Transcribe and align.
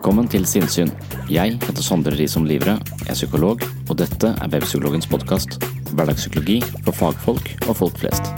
Velkommen 0.00 0.30
til 0.32 0.46
Sinnsyn. 0.48 0.88
Jeg 1.28 1.58
heter 1.60 1.84
Sondre 1.84 2.14
Risom 2.16 2.46
Livre, 2.48 2.78
er 3.04 3.12
psykolog, 3.12 3.60
og 3.84 3.98
dette 4.00 4.30
er 4.32 4.48
Webpsykologens 4.48 5.04
podkast. 5.12 5.58
Hverdagspsykologi 5.92 6.62
for 6.86 6.96
fagfolk 6.96 7.50
og 7.66 7.76
folk 7.76 8.00
flest. 8.00 8.30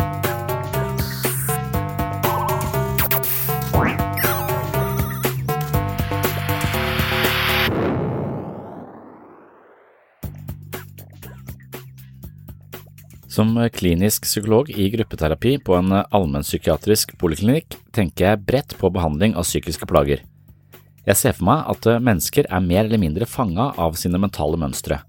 Som 13.30 13.54
klinisk 13.78 14.26
psykolog 14.26 14.74
i 14.74 14.90
gruppeterapi 14.96 15.60
på 15.62 15.78
en 15.78 15.94
allmennpsykiatrisk 16.02 17.14
poliklinikk 17.22 17.78
tenker 17.94 18.32
jeg 18.32 18.44
bredt 18.50 18.78
på 18.82 18.90
behandling 18.90 19.38
av 19.38 19.46
psykiske 19.46 19.86
plager. 19.86 20.26
Jeg 21.08 21.18
ser 21.18 21.34
for 21.34 21.48
meg 21.48 21.66
at 21.72 21.88
mennesker 22.04 22.46
er 22.46 22.62
mer 22.62 22.84
eller 22.84 23.00
mindre 23.02 23.26
fanga 23.26 23.72
av 23.80 23.96
sine 23.98 24.20
mentale 24.22 24.58
mønstre. 24.60 25.00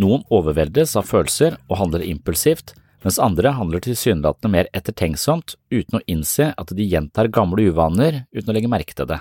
Noen 0.00 0.24
overveldes 0.32 0.96
av 0.98 1.06
følelser 1.06 1.58
og 1.68 1.78
handler 1.78 2.06
impulsivt, 2.06 2.72
mens 3.04 3.20
andre 3.22 3.52
handler 3.56 3.82
tilsynelatende 3.84 4.52
mer 4.52 4.70
ettertenksomt 4.76 5.54
uten 5.72 5.98
å 6.00 6.04
innse 6.10 6.50
at 6.56 6.72
de 6.76 6.86
gjentar 6.86 7.30
gamle 7.32 7.68
uvaner 7.70 8.24
uten 8.32 8.50
å 8.50 8.56
legge 8.56 8.70
merke 8.72 8.96
til 8.96 9.08
det. 9.10 9.20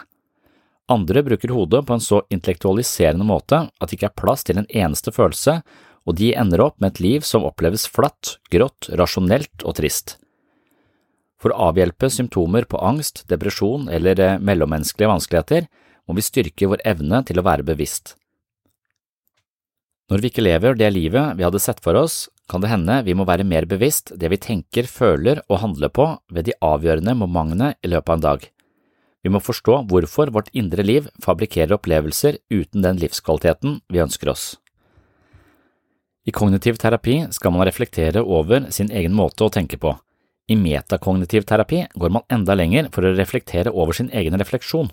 Andre 0.90 1.22
bruker 1.24 1.54
hodet 1.54 1.84
på 1.86 1.96
en 1.96 2.02
så 2.04 2.24
intellektualiserende 2.34 3.28
måte 3.28 3.68
at 3.70 3.90
det 3.92 4.00
ikke 4.00 4.10
er 4.10 4.18
plass 4.18 4.48
til 4.48 4.60
en 4.60 4.70
eneste 4.70 5.14
følelse, 5.14 5.60
og 6.08 6.18
de 6.18 6.32
ender 6.34 6.64
opp 6.64 6.80
med 6.82 6.96
et 6.96 7.04
liv 7.04 7.28
som 7.28 7.46
oppleves 7.46 7.86
flatt, 7.92 8.40
grått, 8.50 8.90
rasjonelt 8.98 9.62
og 9.62 9.78
trist. 9.78 10.16
For 11.40 11.54
å 11.54 11.70
avhjelpe 11.70 12.10
symptomer 12.12 12.66
på 12.68 12.80
angst, 12.84 13.24
depresjon 13.30 13.88
eller 13.94 14.20
eh, 14.20 14.40
mellommenneskelige 14.42 15.12
vanskeligheter 15.12 15.70
må 16.10 16.18
vi 16.18 16.26
styrker 16.26 16.72
vår 16.72 16.82
evne 16.90 17.22
til 17.30 17.38
å 17.38 17.46
være 17.46 17.68
bevisst. 17.68 18.16
Når 20.10 20.24
vi 20.24 20.32
ikke 20.32 20.42
lever 20.42 20.74
det 20.74 20.90
livet 20.90 21.36
vi 21.38 21.46
hadde 21.46 21.62
sett 21.62 21.84
for 21.86 21.94
oss, 22.00 22.24
kan 22.50 22.64
det 22.64 22.72
hende 22.72 22.96
vi 23.06 23.14
må 23.14 23.28
være 23.30 23.46
mer 23.46 23.68
bevisst 23.70 24.10
det 24.18 24.32
vi 24.34 24.40
tenker, 24.42 24.90
føler 24.90 25.44
og 25.46 25.62
handler 25.62 25.92
på 25.94 26.08
ved 26.34 26.48
de 26.48 26.56
avgjørende 26.66 27.14
momentene 27.14 27.76
i 27.86 27.92
løpet 27.94 28.10
av 28.10 28.18
en 28.18 28.24
dag. 28.26 28.48
Vi 29.22 29.30
må 29.30 29.42
forstå 29.44 29.84
hvorfor 29.92 30.32
vårt 30.34 30.50
indre 30.58 30.82
liv 30.82 31.12
fabrikkerer 31.22 31.76
opplevelser 31.78 32.40
uten 32.50 32.82
den 32.82 32.98
livskvaliteten 33.04 33.78
vi 33.92 34.02
ønsker 34.02 34.32
oss. 34.34 34.56
I 36.26 36.34
kognitiv 36.34 36.80
terapi 36.82 37.20
skal 37.36 37.54
man 37.54 37.68
reflektere 37.68 38.24
over 38.26 38.66
sin 38.74 38.90
egen 38.90 39.14
måte 39.18 39.46
å 39.46 39.54
tenke 39.54 39.78
på. 39.78 39.94
I 40.50 40.58
metakognitiv 40.58 41.46
terapi 41.46 41.84
går 41.94 42.16
man 42.16 42.26
enda 42.34 42.56
lenger 42.58 42.90
for 42.94 43.06
å 43.06 43.14
reflektere 43.14 43.70
over 43.70 43.94
sin 43.94 44.10
egen 44.10 44.38
refleksjon 44.42 44.90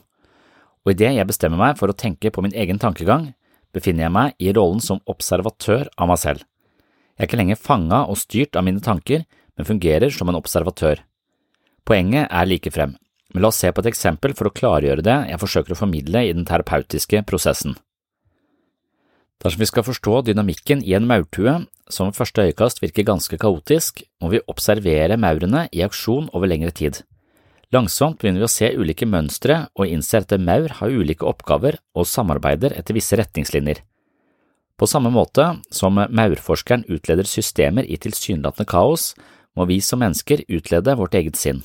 og 0.86 0.92
idet 0.94 1.16
jeg 1.16 1.26
bestemmer 1.26 1.58
meg 1.58 1.80
for 1.80 1.91
å 1.91 1.98
tenke 1.98 2.30
på 2.30 2.44
min 2.44 2.54
egen 2.54 2.78
tankegang, 2.78 3.32
befinner 3.74 4.06
jeg 4.06 4.14
meg 4.14 4.36
i 4.38 4.52
rollen 4.54 4.78
som 4.80 5.02
observatør 5.10 5.91
av 5.98 6.12
meg 6.12 6.20
selv. 6.22 6.44
Jeg 7.16 7.24
er 7.24 7.28
ikke 7.28 7.41
lenger 7.41 7.58
fanga 7.58 8.04
og 8.06 8.20
styrt 8.20 8.56
av 8.56 8.62
mine 8.64 8.82
tanker, 8.84 9.24
men 9.56 9.66
fungerer 9.66 10.12
som 10.14 10.30
en 10.30 10.38
observatør. 10.38 11.02
Poenget 11.88 12.30
er 12.30 12.47
like 12.47 12.70
frem, 12.70 12.94
men 13.34 13.42
la 13.42 13.50
oss 13.50 13.58
se 13.62 13.72
på 13.72 13.82
et 13.82 13.91
eksempel 13.91 14.36
for 14.38 14.47
å 14.47 14.54
klargjøre 14.54 15.02
det 15.02 15.16
jeg 15.32 15.42
forsøker 15.42 15.74
å 15.74 15.80
formidle 15.80 16.22
i 16.22 16.32
den 16.36 16.47
terapeutiske 16.47 17.24
prosessen. 17.26 17.74
Dersom 19.42 19.60
vi 19.60 19.68
skal 19.68 19.84
forstå 19.84 20.22
dynamikken 20.30 20.84
i 20.86 20.94
en 20.97 21.08
maurtue, 21.08 21.58
som 21.91 22.08
ved 22.08 22.16
første 22.18 22.47
øyekast 22.47 22.80
virker 22.82 23.06
ganske 23.10 23.38
kaotisk, 23.42 24.04
må 24.22 24.30
vi 24.32 24.44
observere 24.48 25.18
maurene 25.20 25.66
i 25.74 25.82
aksjon 25.84 26.30
over 26.32 26.50
lengre 26.50 26.72
tid. 26.72 27.03
Langsomt 27.75 28.21
begynner 28.21 28.44
vi 28.44 28.47
å 28.47 28.53
se 28.53 28.69
ulike 28.78 29.09
mønstre 29.10 29.65
og 29.75 29.91
innser 29.91 30.22
at 30.22 30.34
maur 30.38 30.71
har 30.78 30.93
ulike 30.93 31.27
oppgaver 31.27 31.81
og 31.99 32.06
samarbeider 32.06 32.77
etter 32.78 32.94
visse 32.94 33.19
retningslinjer. 33.19 33.81
På 34.78 34.87
samme 34.87 35.10
måte 35.10 35.49
som 35.72 35.97
maurforskeren 35.97 36.84
utleder 36.93 37.27
systemer 37.27 37.88
i 37.88 37.99
tilsynelatende 37.99 38.69
kaos, 38.71 39.15
må 39.56 39.65
vi 39.66 39.81
som 39.81 40.03
mennesker 40.04 40.44
utlede 40.53 40.94
vårt 41.00 41.16
eget 41.16 41.41
sinn. 41.41 41.65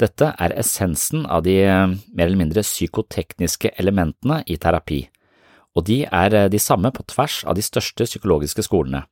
Dette 0.00 0.32
er 0.42 0.56
essensen 0.58 1.28
av 1.30 1.44
de 1.46 1.60
mer 1.62 2.26
eller 2.26 2.40
mindre 2.40 2.64
psykotekniske 2.66 3.70
elementene 3.78 4.40
i 4.50 4.56
terapi, 4.58 5.04
og 5.76 5.86
de 5.86 6.02
er 6.08 6.48
de 6.50 6.58
samme 6.58 6.90
på 6.90 7.04
tvers 7.12 7.42
av 7.46 7.54
de 7.54 7.62
største 7.62 8.08
psykologiske 8.08 8.64
skolene. 8.66 9.04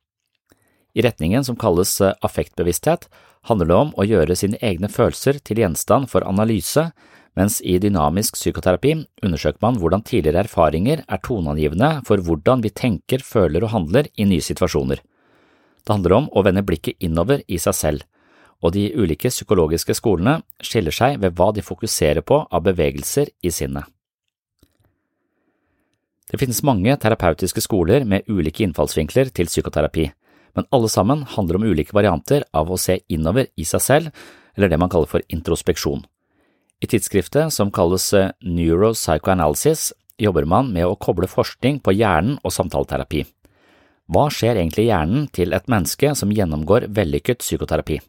I 0.93 1.01
retningen 1.01 1.45
som 1.45 1.57
kalles 1.57 1.95
affektbevissthet, 2.01 3.07
handler 3.49 3.69
det 3.69 3.77
om 3.77 3.91
å 3.97 4.05
gjøre 4.07 4.37
sine 4.37 4.59
egne 4.63 4.89
følelser 4.91 5.39
til 5.43 5.59
gjenstand 5.63 6.09
for 6.11 6.25
analyse, 6.27 6.91
mens 7.33 7.59
i 7.65 7.79
dynamisk 7.81 8.37
psykoterapi 8.37 8.93
undersøker 9.25 9.61
man 9.65 9.79
hvordan 9.81 10.03
tidligere 10.05 10.45
erfaringer 10.45 11.01
er 11.07 11.21
toneangivende 11.25 11.89
for 12.07 12.21
hvordan 12.21 12.61
vi 12.61 12.69
tenker, 12.69 13.25
føler 13.25 13.65
og 13.65 13.73
handler 13.73 14.09
i 14.13 14.27
nye 14.29 14.43
situasjoner. 14.43 15.01
Det 15.83 15.91
handler 15.91 16.17
om 16.19 16.29
å 16.31 16.43
vende 16.45 16.63
blikket 16.63 17.01
innover 17.03 17.41
i 17.47 17.57
seg 17.59 17.75
selv, 17.75 18.05
og 18.63 18.77
de 18.77 18.91
ulike 18.95 19.33
psykologiske 19.33 19.97
skolene 19.97 20.37
skiller 20.63 20.95
seg 20.95 21.17
ved 21.19 21.33
hva 21.35 21.49
de 21.51 21.65
fokuserer 21.65 22.23
på 22.23 22.45
av 22.45 22.63
bevegelser 22.63 23.33
i 23.41 23.51
sinnet. 23.51 23.89
Det 26.31 26.39
finnes 26.39 26.63
mange 26.65 26.93
terapeutiske 26.97 27.61
skoler 27.61 28.05
med 28.09 28.29
ulike 28.29 28.63
innfallsvinkler 28.63 29.33
til 29.35 29.49
psykoterapi 29.49 30.07
men 30.55 30.67
alle 30.71 30.89
sammen 30.89 31.23
handler 31.35 31.59
om 31.59 31.67
ulike 31.67 31.95
varianter 31.95 32.45
av 32.53 32.71
å 32.71 32.79
se 32.79 32.99
innover 33.09 33.49
i 33.55 33.65
seg 33.67 33.83
selv, 33.83 34.25
eller 34.57 34.69
det 34.69 34.79
man 34.79 34.91
kaller 34.93 35.09
for 35.09 35.25
introspeksjon. 35.33 36.03
I 36.83 36.89
tidsskriftet, 36.89 37.53
som 37.55 37.71
kalles 37.71 38.09
eh, 38.13 38.31
Neuropsychoanalysis, 38.43 39.91
jobber 40.19 40.45
man 40.45 40.71
med 40.73 40.85
å 40.85 40.97
koble 40.99 41.29
forskning 41.31 41.79
på 41.83 41.95
hjernen 41.95 42.37
og 42.43 42.53
samtaleterapi. 42.53 43.23
Hva 44.11 44.27
skjer 44.33 44.59
egentlig 44.59 44.85
i 44.85 44.91
hjernen 44.91 45.29
til 45.33 45.55
et 45.55 45.69
menneske 45.71 46.11
som 46.19 46.33
gjennomgår 46.35 46.89
vellykket 46.93 47.39
psykoterapi? 47.41 48.01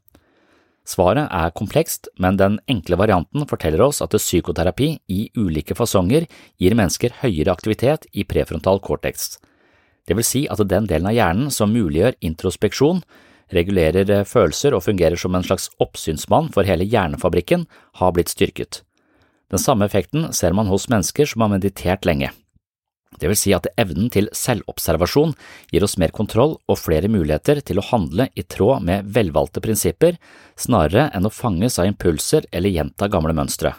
Svaret 0.85 1.31
er 1.33 1.55
komplekst, 1.57 2.11
men 2.21 2.37
den 2.37 2.59
enkle 2.69 2.99
varianten 3.01 3.47
forteller 3.49 3.87
oss 3.87 4.03
at 4.05 4.13
psykoterapi 4.19 4.91
i 5.09 5.21
ulike 5.39 5.77
fasonger 5.79 6.27
gir 6.61 6.77
mennesker 6.77 7.15
høyere 7.23 7.55
aktivitet 7.55 8.05
i 8.13 8.27
prefrontal 8.29 8.83
cortex. 8.85 9.39
Det 10.05 10.17
vil 10.19 10.27
si 10.27 10.45
at 10.53 10.61
den 10.69 10.89
delen 10.91 11.09
av 11.09 11.17
hjernen 11.17 11.53
som 11.55 11.73
muliggjør 11.73 12.19
introspeksjon, 12.25 13.03
regulerer 13.55 14.11
eh, 14.11 14.25
følelser 14.29 14.77
og 14.77 14.85
fungerer 14.87 15.21
som 15.21 15.35
en 15.37 15.45
slags 15.47 15.71
oppsynsmann 15.83 16.51
for 16.55 16.69
hele 16.69 16.87
hjernefabrikken, 16.89 17.67
har 18.01 18.15
blitt 18.17 18.33
styrket. 18.33 18.83
Den 19.53 19.61
samme 19.61 19.87
effekten 19.87 20.31
ser 20.33 20.57
man 20.57 20.71
hos 20.73 20.89
mennesker 20.91 21.29
som 21.29 21.45
har 21.45 21.53
meditert 21.53 22.09
lenge. 22.09 22.33
Det 23.21 23.29
vil 23.31 23.39
si 23.39 23.53
at 23.55 23.69
evnen 23.79 24.09
til 24.11 24.27
selvobservasjon 24.35 25.37
gir 25.71 25.85
oss 25.87 25.95
mer 26.03 26.11
kontroll 26.15 26.57
og 26.67 26.81
flere 26.81 27.11
muligheter 27.13 27.61
til 27.63 27.79
å 27.79 27.87
handle 27.93 28.27
i 28.35 28.43
tråd 28.43 28.83
med 28.83 29.07
velvalgte 29.15 29.63
prinsipper, 29.63 30.19
snarere 30.59 31.11
enn 31.15 31.29
å 31.29 31.33
fanges 31.33 31.79
av 31.79 31.87
impulser 31.87 32.49
eller 32.51 32.75
gjenta 32.75 33.09
gamle 33.13 33.37
mønstre. 33.37 33.77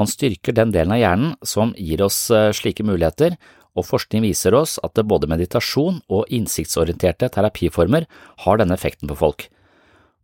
Man 0.00 0.08
styrker 0.08 0.56
den 0.56 0.72
delen 0.72 0.94
av 0.96 1.02
hjernen 1.02 1.34
som 1.44 1.74
gir 1.76 2.00
oss 2.06 2.30
eh, 2.32 2.48
slike 2.56 2.86
muligheter, 2.86 3.36
og 3.78 3.86
forskning 3.86 4.24
viser 4.26 4.56
oss 4.58 4.78
at 4.84 4.98
både 5.06 5.28
meditasjon 5.30 6.00
og 6.10 6.30
innsiktsorienterte 6.32 7.30
terapiformer 7.34 8.06
har 8.44 8.60
denne 8.60 8.76
effekten 8.76 9.10
på 9.10 9.18
folk. 9.20 9.46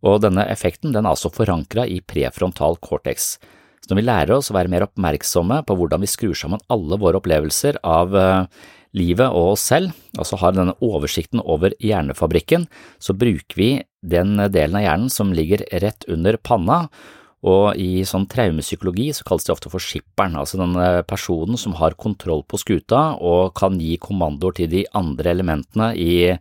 Og 0.05 0.21
denne 0.21 0.45
effekten 0.51 0.93
den 0.93 1.05
er 1.05 1.15
altså 1.15 1.31
forankra 1.33 1.87
i 1.89 2.01
prefrontal 2.05 2.77
cortex. 2.83 3.35
Så 3.81 3.91
når 3.91 4.01
vi 4.01 4.07
lærer 4.07 4.33
oss 4.35 4.51
å 4.51 4.57
være 4.57 4.71
mer 4.71 4.85
oppmerksomme 4.85 5.61
på 5.65 5.77
hvordan 5.77 6.03
vi 6.03 6.11
skrur 6.11 6.35
sammen 6.37 6.61
alle 6.73 6.99
våre 7.01 7.21
opplevelser 7.21 7.79
av 7.87 8.15
eh, 8.17 8.65
livet 8.97 9.29
og 9.31 9.53
oss 9.53 9.67
selv, 9.71 9.93
altså 10.17 10.39
har 10.41 10.55
denne 10.55 10.75
oversikten 10.83 11.41
over 11.43 11.75
hjernefabrikken, 11.83 12.67
så 12.99 13.15
bruker 13.17 13.59
vi 13.59 13.69
den 14.01 14.35
delen 14.53 14.77
av 14.79 14.85
hjernen 14.85 15.13
som 15.13 15.33
ligger 15.35 15.65
rett 15.83 16.07
under 16.11 16.37
panna, 16.37 16.85
og 17.45 17.77
i 17.77 18.01
sånn 18.07 18.25
traumepsykologi 18.31 19.11
så 19.13 19.25
kalles 19.27 19.45
det 19.45 19.53
ofte 19.53 19.69
for 19.69 19.83
skipperen, 19.83 20.37
altså 20.39 20.57
den 20.57 20.73
personen 21.05 21.59
som 21.59 21.75
har 21.77 21.97
kontroll 21.99 22.41
på 22.49 22.57
skuta 22.57 23.11
og 23.21 23.53
kan 23.57 23.77
gi 23.77 23.99
kommandoer 24.01 24.57
til 24.57 24.71
de 24.71 24.83
andre 24.97 25.35
elementene 25.35 25.91
i, 25.93 26.33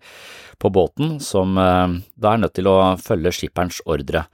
på 0.57 0.73
båten, 0.73 1.19
som 1.21 1.57
eh, 1.61 1.99
da 2.17 2.33
er 2.33 2.45
nødt 2.45 2.57
til 2.57 2.71
å 2.71 2.97
følge 3.01 3.35
skipperens 3.35 3.83
ordre. 3.85 4.25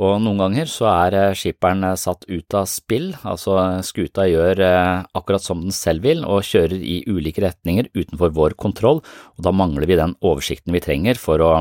Og 0.00 0.14
noen 0.24 0.40
ganger 0.40 0.70
så 0.72 0.88
er 0.88 1.18
eh, 1.18 1.34
skipperen 1.36 1.84
eh, 1.90 1.98
satt 2.00 2.24
ut 2.30 2.56
av 2.56 2.64
spill, 2.72 3.10
altså 3.20 3.58
skuta 3.84 4.24
gjør 4.24 4.64
akkurat 5.12 5.44
som 5.44 5.60
den 5.66 5.76
selv 5.76 6.08
vil 6.08 6.24
og 6.24 6.46
kjører 6.48 6.80
i 6.80 7.02
ulike 7.12 7.44
retninger 7.44 7.92
utenfor 7.92 8.32
vår 8.40 8.56
kontroll, 8.56 9.04
og 9.36 9.44
da 9.44 9.52
mangler 9.52 9.84
vi 9.84 10.00
den 10.00 10.16
oversikten 10.24 10.72
vi 10.72 10.80
trenger 10.86 11.20
for 11.20 11.44
å 11.44 11.52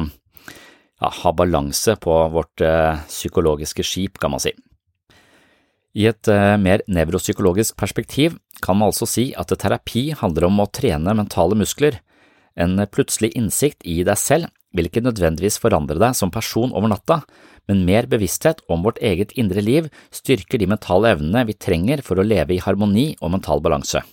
ja, 0.99 1.11
ha 1.23 1.31
balanse 1.33 1.95
på 2.03 2.15
vårt 2.33 2.61
eh, 2.61 2.99
psykologiske 3.07 3.85
skip, 3.85 4.19
kan 4.19 4.33
man 4.33 4.43
si. 4.43 4.53
I 5.97 6.09
et 6.11 6.29
eh, 6.29 6.55
mer 6.61 6.83
nevropsykologisk 6.87 7.77
perspektiv 7.79 8.37
kan 8.61 8.77
man 8.77 8.91
altså 8.91 9.07
si 9.09 9.29
at 9.39 9.51
terapi 9.55 10.09
handler 10.19 10.49
om 10.49 10.61
å 10.61 10.69
trene 10.69 11.15
mentale 11.17 11.57
muskler. 11.57 12.01
En 12.59 12.75
plutselig 12.91 13.31
innsikt 13.39 13.85
i 13.87 14.01
deg 14.03 14.19
selv 14.19 14.51
vil 14.75 14.89
ikke 14.89 15.01
nødvendigvis 15.01 15.57
forandre 15.61 15.97
deg 15.97 16.13
som 16.17 16.31
person 16.31 16.73
over 16.75 16.91
natta, 16.91 17.21
men 17.69 17.85
mer 17.87 18.05
bevissthet 18.09 18.61
om 18.69 18.83
vårt 18.85 18.99
eget 19.01 19.33
indre 19.39 19.63
liv 19.63 19.89
styrker 20.13 20.61
de 20.61 20.69
mentale 20.69 21.15
evnene 21.15 21.45
vi 21.49 21.57
trenger 21.57 22.03
for 22.05 22.19
å 22.19 22.25
leve 22.25 22.55
i 22.55 22.61
harmoni 22.61 23.11
og 23.21 23.33
mental 23.37 23.63
balanse. 23.65 24.03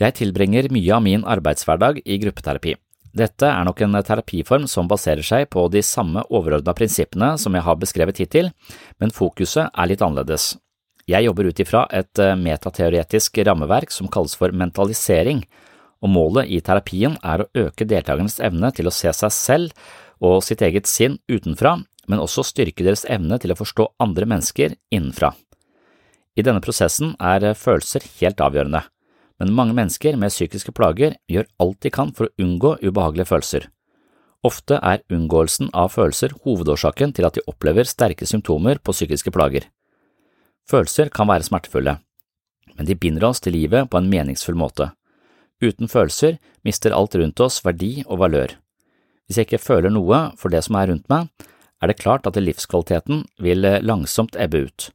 Jeg 0.00 0.16
tilbringer 0.16 0.70
mye 0.72 0.94
av 0.96 1.04
min 1.04 1.26
arbeidshverdag 1.28 2.00
i 2.04 2.16
gruppeterapi. 2.22 2.74
Dette 3.16 3.48
er 3.48 3.64
nok 3.66 3.80
en 3.82 3.98
terapiform 4.06 4.66
som 4.70 4.88
baserer 4.90 5.26
seg 5.26 5.48
på 5.50 5.64
de 5.72 5.82
samme 5.82 6.22
overordna 6.30 6.74
prinsippene 6.78 7.32
som 7.42 7.56
jeg 7.56 7.66
har 7.66 7.78
beskrevet 7.80 8.20
hittil, 8.22 8.50
men 9.02 9.14
fokuset 9.14 9.66
er 9.66 9.90
litt 9.90 10.04
annerledes. 10.06 10.54
Jeg 11.10 11.26
jobber 11.26 11.48
ut 11.50 11.62
ifra 11.62 11.86
et 11.90 12.20
eh, 12.22 12.36
metateoretisk 12.38 13.40
rammeverk 13.48 13.90
som 13.90 14.06
kalles 14.12 14.36
for 14.38 14.54
mentalisering, 14.54 15.42
og 16.00 16.12
målet 16.14 16.52
i 16.54 16.60
terapien 16.64 17.16
er 17.26 17.42
å 17.42 17.48
øke 17.66 17.88
deltakernes 17.88 18.38
evne 18.46 18.70
til 18.76 18.86
å 18.86 18.94
se 18.94 19.10
seg 19.16 19.34
selv 19.34 19.90
og 20.22 20.38
sitt 20.46 20.62
eget 20.62 20.86
sinn 20.86 21.18
utenfra, 21.28 21.80
men 22.06 22.22
også 22.22 22.44
styrke 22.46 22.86
deres 22.86 23.02
evne 23.10 23.40
til 23.42 23.52
å 23.52 23.58
forstå 23.58 23.88
andre 24.00 24.28
mennesker 24.30 24.78
innenfra. 24.94 25.34
I 26.38 26.46
denne 26.46 26.62
prosessen 26.62 27.16
er 27.18 27.50
følelser 27.58 28.06
helt 28.20 28.40
avgjørende 28.40 28.84
men 29.40 29.54
mange 29.56 29.74
mennesker 29.76 30.18
med 30.20 30.32
psykiske 30.32 30.74
plager 30.76 31.16
gjør 31.30 31.48
alt 31.64 31.80
de 31.80 31.92
kan 31.94 32.12
for 32.16 32.28
å 32.28 32.44
unngå 32.44 32.76
ubehagelige 32.84 33.30
følelser. 33.32 33.66
Ofte 34.44 34.78
er 34.84 35.02
unngåelsen 35.12 35.72
av 35.76 35.92
følelser 35.96 36.36
hovedårsaken 36.44 37.12
til 37.16 37.26
at 37.28 37.36
de 37.36 37.44
opplever 37.48 37.88
sterke 37.88 38.28
symptomer 38.28 38.80
på 38.80 38.94
psykiske 38.96 39.32
plager. 39.32 39.66
Følelser 40.68 41.10
kan 41.12 41.28
være 41.28 41.48
smertefulle, 41.48 41.98
men 42.76 42.88
de 42.88 42.96
binder 42.96 43.26
oss 43.28 43.40
til 43.40 43.56
livet 43.56 43.88
på 43.90 44.00
en 44.00 44.08
meningsfull 44.12 44.56
måte. 44.60 44.92
Uten 45.60 45.88
følelser 45.92 46.38
mister 46.64 46.94
alt 46.96 47.16
rundt 47.16 47.40
oss 47.44 47.60
verdi 47.64 48.04
og 48.06 48.20
valør. 48.22 48.54
Hvis 49.26 49.40
jeg 49.40 49.48
ikke 49.48 49.64
føler 49.64 49.92
noe 49.92 50.30
for 50.40 50.52
det 50.52 50.62
som 50.66 50.78
er 50.80 50.88
rundt 50.92 51.08
meg, 51.12 51.28
er 51.80 51.88
det 51.88 52.00
klart 52.00 52.26
at 52.28 52.36
livskvaliteten 52.36 53.24
vil 53.40 53.64
langsomt 53.84 54.36
ebbe 54.40 54.64
ut. 54.68 54.90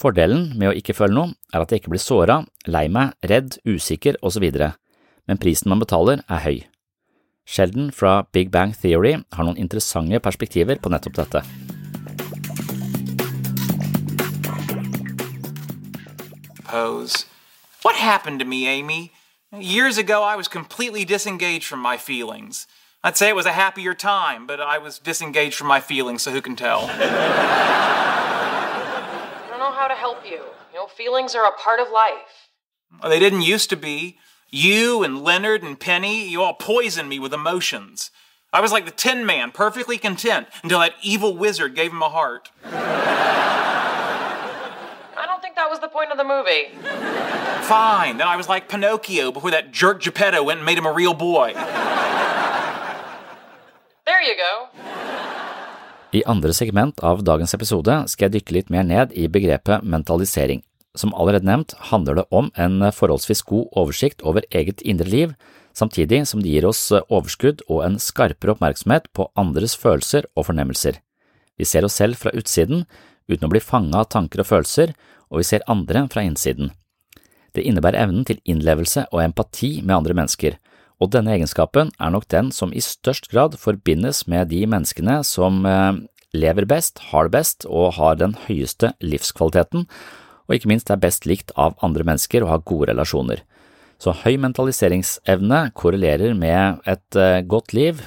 Fordelen 0.00 0.54
med 0.56 0.70
å 0.70 0.76
ikke 0.76 0.94
føle 0.96 1.12
noe 1.12 1.34
er 1.52 1.60
at 1.60 1.72
jeg 1.72 1.82
ikke 1.82 1.92
blir 1.92 2.00
såra, 2.00 2.38
lei 2.64 2.86
meg, 2.88 3.12
redd, 3.20 3.58
usikker 3.68 4.16
osv., 4.24 4.46
men 5.28 5.40
prisen 5.40 5.68
man 5.68 5.82
betaler 5.82 6.22
er 6.24 6.40
høy. 6.40 6.62
Sheldon 7.44 7.90
fra 7.92 8.22
Big 8.32 8.48
Bang 8.50 8.72
Theory 8.72 9.18
har 9.20 9.44
noen 9.44 9.60
interessante 9.60 10.20
perspektiver 10.24 10.80
på 10.80 10.88
nettopp 10.88 11.18
dette. 11.20 11.42
Pose. 16.64 17.26
What 17.82 17.96
happened 17.96 18.40
to 18.40 18.46
me, 18.46 18.66
Amy? 18.68 19.12
Years 19.52 19.98
ago, 19.98 20.22
I 20.22 20.36
was 20.36 20.48
completely 20.48 21.04
disengaged 21.04 21.66
from 21.66 21.80
my 21.80 21.98
feelings. 21.98 22.66
I'd 23.04 23.16
say 23.16 23.28
it 23.28 23.36
was 23.36 23.46
a 23.46 23.52
happier 23.52 23.94
time, 23.94 24.46
but 24.46 24.60
I 24.60 24.78
was 24.78 24.98
disengaged 24.98 25.56
from 25.56 25.66
my 25.66 25.80
feelings, 25.80 26.22
so 26.22 26.30
who 26.30 26.40
can 26.40 26.56
tell? 26.56 26.88
how 29.80 29.88
to 29.88 29.94
help 29.94 30.26
you. 30.26 30.42
You 30.72 30.74
know, 30.74 30.86
feelings 30.86 31.34
are 31.34 31.46
a 31.46 31.52
part 31.52 31.80
of 31.80 31.88
life. 31.90 32.50
They 33.02 33.18
didn't 33.18 33.40
used 33.40 33.70
to 33.70 33.76
be. 33.76 34.18
You 34.50 35.02
and 35.02 35.24
Leonard 35.24 35.62
and 35.62 35.80
Penny, 35.80 36.28
you 36.28 36.42
all 36.42 36.52
poisoned 36.52 37.08
me 37.08 37.18
with 37.18 37.32
emotions. 37.32 38.10
I 38.52 38.60
was 38.60 38.72
like 38.72 38.84
the 38.84 38.90
Tin 38.90 39.24
Man, 39.24 39.52
perfectly 39.52 39.96
content, 39.96 40.48
until 40.62 40.80
that 40.80 40.96
evil 41.02 41.34
wizard 41.34 41.74
gave 41.74 41.92
him 41.92 42.02
a 42.02 42.10
heart. 42.10 42.50
I 42.62 42.74
don't 45.24 45.40
think 45.40 45.54
that 45.54 45.70
was 45.70 45.78
the 45.80 45.88
point 45.88 46.10
of 46.10 46.18
the 46.18 46.24
movie. 46.24 46.74
Fine, 47.66 48.18
then 48.18 48.28
I 48.28 48.36
was 48.36 48.50
like 48.50 48.68
Pinocchio 48.68 49.32
before 49.32 49.50
that 49.52 49.72
jerk 49.72 50.02
Geppetto 50.02 50.42
went 50.42 50.58
and 50.58 50.66
made 50.66 50.76
him 50.76 50.84
a 50.84 50.92
real 50.92 51.14
boy. 51.14 51.54
There 54.04 54.20
you 54.20 54.36
go. 54.36 54.68
I 56.10 56.24
andre 56.26 56.50
segment 56.50 56.98
av 57.06 57.20
dagens 57.22 57.52
episode 57.54 57.94
skal 58.10 58.26
jeg 58.26 58.40
dykke 58.40 58.54
litt 58.56 58.70
mer 58.74 58.82
ned 58.82 59.12
i 59.14 59.28
begrepet 59.30 59.84
mentalisering. 59.86 60.64
Som 60.98 61.12
allerede 61.14 61.46
nevnt 61.46 61.76
handler 61.92 62.18
det 62.18 62.24
om 62.34 62.48
en 62.58 62.82
forholdsvis 62.90 63.44
god 63.46 63.68
oversikt 63.78 64.24
over 64.26 64.42
eget 64.50 64.82
indre 64.82 65.06
liv, 65.06 65.36
samtidig 65.70 66.24
som 66.26 66.42
det 66.42 66.50
gir 66.50 66.66
oss 66.66 66.82
overskudd 66.98 67.62
og 67.68 67.84
en 67.86 68.00
skarpere 68.02 68.56
oppmerksomhet 68.56 69.06
på 69.14 69.28
andres 69.38 69.76
følelser 69.78 70.26
og 70.34 70.48
fornemmelser. 70.48 70.98
Vi 71.54 71.68
ser 71.68 71.86
oss 71.86 72.00
selv 72.00 72.18
fra 72.18 72.34
utsiden, 72.34 72.88
uten 73.30 73.46
å 73.46 73.52
bli 73.52 73.62
fanget 73.62 74.00
av 74.02 74.10
tanker 74.10 74.42
og 74.42 74.50
følelser, 74.50 74.96
og 75.30 75.44
vi 75.44 75.46
ser 75.46 75.66
andre 75.70 76.08
fra 76.10 76.26
innsiden. 76.26 76.72
Det 77.54 77.62
innebærer 77.62 78.02
evnen 78.02 78.26
til 78.26 78.42
innlevelse 78.50 79.06
og 79.12 79.22
empati 79.22 79.76
med 79.84 80.00
andre 80.00 80.18
mennesker, 80.18 80.58
og 81.00 81.10
denne 81.14 81.32
egenskapen 81.32 81.90
er 81.98 82.12
nok 82.12 82.28
den 82.32 82.50
som 82.52 82.74
i 82.76 82.82
størst 82.84 83.30
grad 83.32 83.56
forbindes 83.58 84.26
med 84.28 84.50
de 84.52 84.62
menneskene 84.68 85.20
som 85.24 85.64
eh, 85.66 86.00
lever 86.36 86.68
best, 86.68 87.00
har 87.10 87.26
det 87.26 87.38
best 87.38 87.66
og 87.66 87.94
har 87.96 88.18
den 88.20 88.36
høyeste 88.46 88.92
livskvaliteten, 89.00 89.86
og 90.46 90.56
ikke 90.56 90.70
minst 90.70 90.90
er 90.92 91.00
best 91.00 91.26
likt 91.30 91.54
av 91.56 91.78
andre 91.84 92.04
mennesker 92.06 92.44
og 92.44 92.52
har 92.52 92.66
gode 92.68 92.90
relasjoner. 92.92 93.42
Så 94.00 94.14
høy 94.16 94.38
mentaliseringsevne 94.40 95.58
korrelerer 95.76 96.32
med 96.32 96.78
et 96.88 97.16
eh, 97.20 97.42
godt 97.44 97.74
liv, 97.76 97.98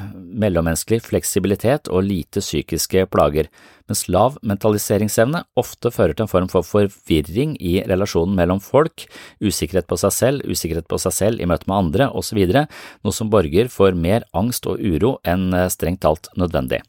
mellommenneskelig 0.41 1.03
fleksibilitet 1.05 1.85
og 1.93 2.07
lite 2.07 2.41
psykiske 2.41 3.03
plager, 3.13 3.51
mens 3.85 4.07
lav 4.09 4.39
mentaliseringsevne 4.41 5.43
ofte 5.59 5.91
fører 5.93 6.17
til 6.17 6.25
en 6.25 6.31
form 6.31 6.49
for 6.49 6.65
forvirring 6.65 7.53
i 7.61 7.75
relasjonen 7.85 8.33
mellom 8.39 8.63
folk, 8.63 9.05
usikkerhet 9.37 9.85
på 9.85 9.99
seg 10.01 10.17
selv, 10.17 10.49
usikkerhet 10.49 10.89
på 10.89 10.97
seg 11.03 11.13
selv 11.13 11.43
i 11.43 11.49
møte 11.51 11.69
med 11.69 11.77
andre 11.77 12.09
osv., 12.09 12.41
noe 12.41 13.13
som 13.13 13.29
borger 13.29 13.69
for 13.69 13.93
mer 13.93 14.25
angst 14.33 14.65
og 14.65 14.81
uro 14.81 15.19
enn 15.29 15.51
eh, 15.53 15.69
strengt 15.69 16.01
talt 16.07 16.33
nødvendig. 16.33 16.81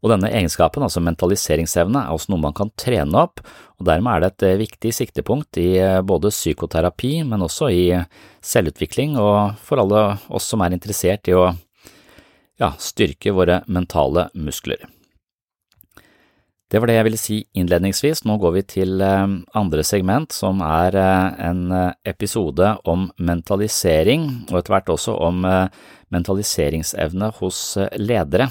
Og 0.00 0.08
denne 0.14 0.30
egenskapen, 0.32 0.84
altså 0.84 1.02
mentaliseringsevne, 1.04 2.06
er 2.06 2.14
også 2.14 2.32
noe 2.32 2.44
man 2.46 2.56
kan 2.56 2.70
trene 2.80 3.20
opp, 3.20 3.42
og 3.80 3.88
dermed 3.88 4.12
er 4.14 4.22
det 4.22 4.30
et 4.30 4.46
eh, 4.48 4.60
viktig 4.62 4.92
siktepunkt 4.96 5.60
i 5.60 5.74
eh, 5.80 5.98
både 6.00 6.32
psykoterapi, 6.32 7.18
men 7.28 7.44
også 7.44 7.68
i 7.72 7.84
selvutvikling, 8.44 9.18
og 9.20 9.58
for 9.64 9.82
alle 9.82 10.04
oss 10.32 10.48
som 10.48 10.64
er 10.64 10.76
interessert 10.76 11.28
i 11.28 11.36
å 11.36 11.50
ja, 12.60 12.72
styrke 12.80 13.34
våre 13.36 13.60
mentale 13.68 14.30
muskler. 14.32 14.88
Det 16.70 16.78
var 16.78 16.86
det 16.86 16.96
jeg 17.00 17.06
ville 17.08 17.18
si 17.18 17.36
innledningsvis. 17.58 18.22
Nå 18.30 18.36
går 18.40 18.52
vi 18.54 18.64
til 18.76 19.04
eh, 19.04 19.36
andre 19.58 19.84
segment, 19.84 20.32
som 20.32 20.64
er 20.64 20.96
en 20.96 21.62
episode 22.08 22.72
om 22.88 23.10
mentalisering, 23.20 24.26
og 24.48 24.62
etter 24.62 24.78
hvert 24.78 24.96
også 24.96 25.18
om 25.28 25.44
mentaliseringsevne 26.14 27.32
hos 27.42 27.62
ledere. 28.00 28.48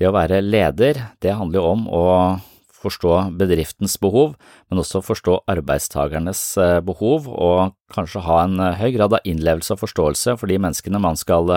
Det 0.00 0.08
å 0.08 0.14
være 0.14 0.40
leder, 0.40 0.98
det 1.20 1.36
handler 1.36 1.60
jo 1.60 1.68
om 1.74 1.84
å 1.92 2.04
forstå 2.82 3.16
bedriftens 3.38 3.94
behov, 4.02 4.34
men 4.70 4.80
også 4.82 5.02
forstå 5.04 5.36
arbeidstakernes 5.52 6.40
eh, 6.58 6.78
behov, 6.82 7.28
og 7.30 7.74
kanskje 7.94 8.24
ha 8.26 8.38
en 8.42 8.62
høy 8.80 8.90
grad 8.96 9.18
av 9.18 9.28
innlevelse 9.28 9.76
og 9.76 9.82
forståelse 9.84 10.34
for 10.40 10.50
de 10.50 10.58
menneskene 10.62 11.02
man 11.02 11.18
skal 11.20 11.52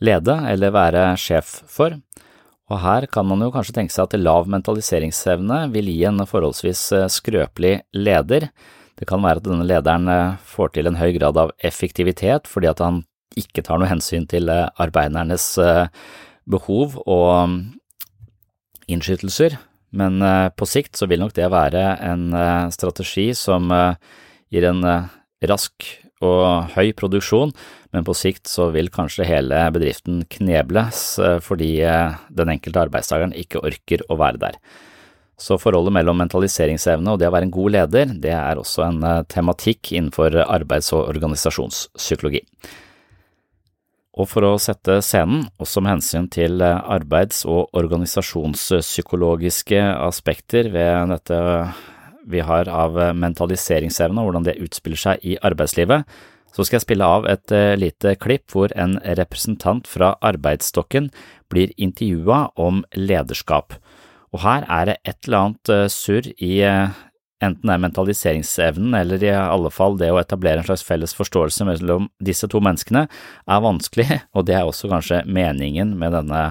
lede 0.00 0.36
eller 0.48 0.72
være 0.72 1.04
sjef 1.20 1.58
for. 1.68 1.98
Og 2.70 2.78
her 2.80 3.08
kan 3.10 3.26
man 3.26 3.42
jo 3.42 3.50
kanskje 3.52 3.74
tenke 3.76 3.92
seg 3.92 4.06
at 4.06 4.16
lav 4.22 4.48
mentaliseringsevne 4.48 5.64
vil 5.74 5.90
gi 5.90 6.04
en 6.08 6.22
forholdsvis 6.22 6.86
skrøpelig 7.10 7.80
leder. 7.98 8.46
Det 8.96 9.08
kan 9.10 9.20
være 9.24 9.42
at 9.42 9.48
denne 9.48 9.66
lederen 9.66 10.38
får 10.46 10.76
til 10.76 10.88
en 10.88 11.00
høy 11.00 11.10
grad 11.18 11.36
av 11.42 11.52
effektivitet 11.66 12.48
fordi 12.48 12.70
at 12.70 12.80
han 12.84 13.02
ikke 13.36 13.66
tar 13.66 13.82
noe 13.82 13.90
hensyn 13.90 14.24
til 14.30 14.48
arbeidernes 14.48 15.50
behov 15.58 16.29
og 16.48 17.26
um, 17.44 17.56
innskytelser, 18.90 19.58
men 19.90 20.20
uh, 20.22 20.48
på 20.54 20.66
sikt 20.68 20.98
så 20.98 21.08
vil 21.10 21.20
nok 21.22 21.34
det 21.36 21.50
være 21.50 21.96
en 22.06 22.30
uh, 22.34 22.70
strategi 22.70 23.30
som 23.34 23.70
uh, 23.70 23.94
gir 24.50 24.66
en 24.66 24.82
rask 25.46 25.86
og 26.20 26.72
høy 26.74 26.92
produksjon, 26.92 27.52
men 27.94 28.04
på 28.04 28.14
sikt 28.14 28.50
så 28.50 28.68
vil 28.74 28.90
kanskje 28.92 29.24
hele 29.24 29.62
bedriften 29.72 30.24
knebles 30.28 31.14
fordi 31.40 31.70
den 31.80 32.50
enkelte 32.52 32.82
arbeidstakeren 32.82 33.32
ikke 33.32 33.62
orker 33.64 34.04
å 34.10 34.18
være 34.20 34.42
der. 34.42 34.58
Så 35.40 35.56
forholdet 35.56 35.94
mellom 35.96 36.20
mentaliseringsevne 36.20 37.14
og 37.14 37.22
det 37.22 37.30
å 37.30 37.32
være 37.32 37.48
en 37.48 37.54
god 37.54 37.72
leder, 37.78 38.12
det 38.20 38.34
er 38.36 38.60
også 38.60 38.84
en 38.84 39.00
tematikk 39.32 39.94
innenfor 39.94 40.36
arbeids- 40.44 40.92
og 40.92 41.08
organisasjonspsykologi. 41.14 42.42
Og 44.20 44.26
for 44.28 44.44
å 44.44 44.58
sette 44.60 44.98
scenen, 45.04 45.46
også 45.62 45.80
med 45.80 45.90
hensyn 45.96 46.26
til 46.32 46.60
eh, 46.60 46.80
arbeids- 46.92 47.46
og 47.48 47.68
organisasjonspsykologiske 47.78 49.80
aspekter 49.80 50.68
ved 50.74 51.08
dette 51.14 51.38
vi 52.30 52.40
har 52.44 52.68
av 52.68 52.98
mentaliseringsevne 53.16 54.20
og 54.20 54.26
hvordan 54.28 54.44
det 54.46 54.60
utspiller 54.60 55.00
seg 55.00 55.24
i 55.24 55.38
arbeidslivet, 55.40 56.04
så 56.50 56.66
skal 56.66 56.78
jeg 56.78 56.86
spille 56.86 57.06
av 57.06 57.26
et 57.30 57.52
eh, 57.54 57.76
lite 57.78 58.16
klipp 58.20 58.50
hvor 58.52 58.72
en 58.76 58.98
representant 59.18 59.88
fra 59.88 60.14
arbeidsstokken 60.26 61.10
blir 61.50 61.72
intervjua 61.78 62.50
om 62.60 62.84
lederskap. 62.98 63.74
Og 64.34 64.44
her 64.44 64.66
er 64.68 64.90
det 64.90 64.98
et 65.04 65.26
eller 65.26 65.46
annet 65.46 65.74
eh, 65.74 65.86
surr 65.90 66.32
i 66.36 66.54
enten 67.40 67.66
det 67.66 67.74
er 67.74 67.82
mentaliseringsevnen 67.84 68.94
eller 69.00 69.24
i 69.24 69.32
alle 69.32 69.72
fall 69.72 69.98
det 70.00 70.10
å 70.12 70.20
etablere 70.20 70.62
en 70.62 70.68
slags 70.68 70.84
felles 70.86 71.14
forståelse 71.16 71.66
mellom 71.68 72.08
disse 72.22 72.48
to 72.50 72.60
menneskene, 72.62 73.06
er 73.08 73.64
vanskelig, 73.64 74.08
og 74.36 74.48
det 74.48 74.58
er 74.58 74.68
også 74.68 74.90
kanskje 74.92 75.24
meningen 75.26 75.96
med 76.00 76.16
denne 76.16 76.50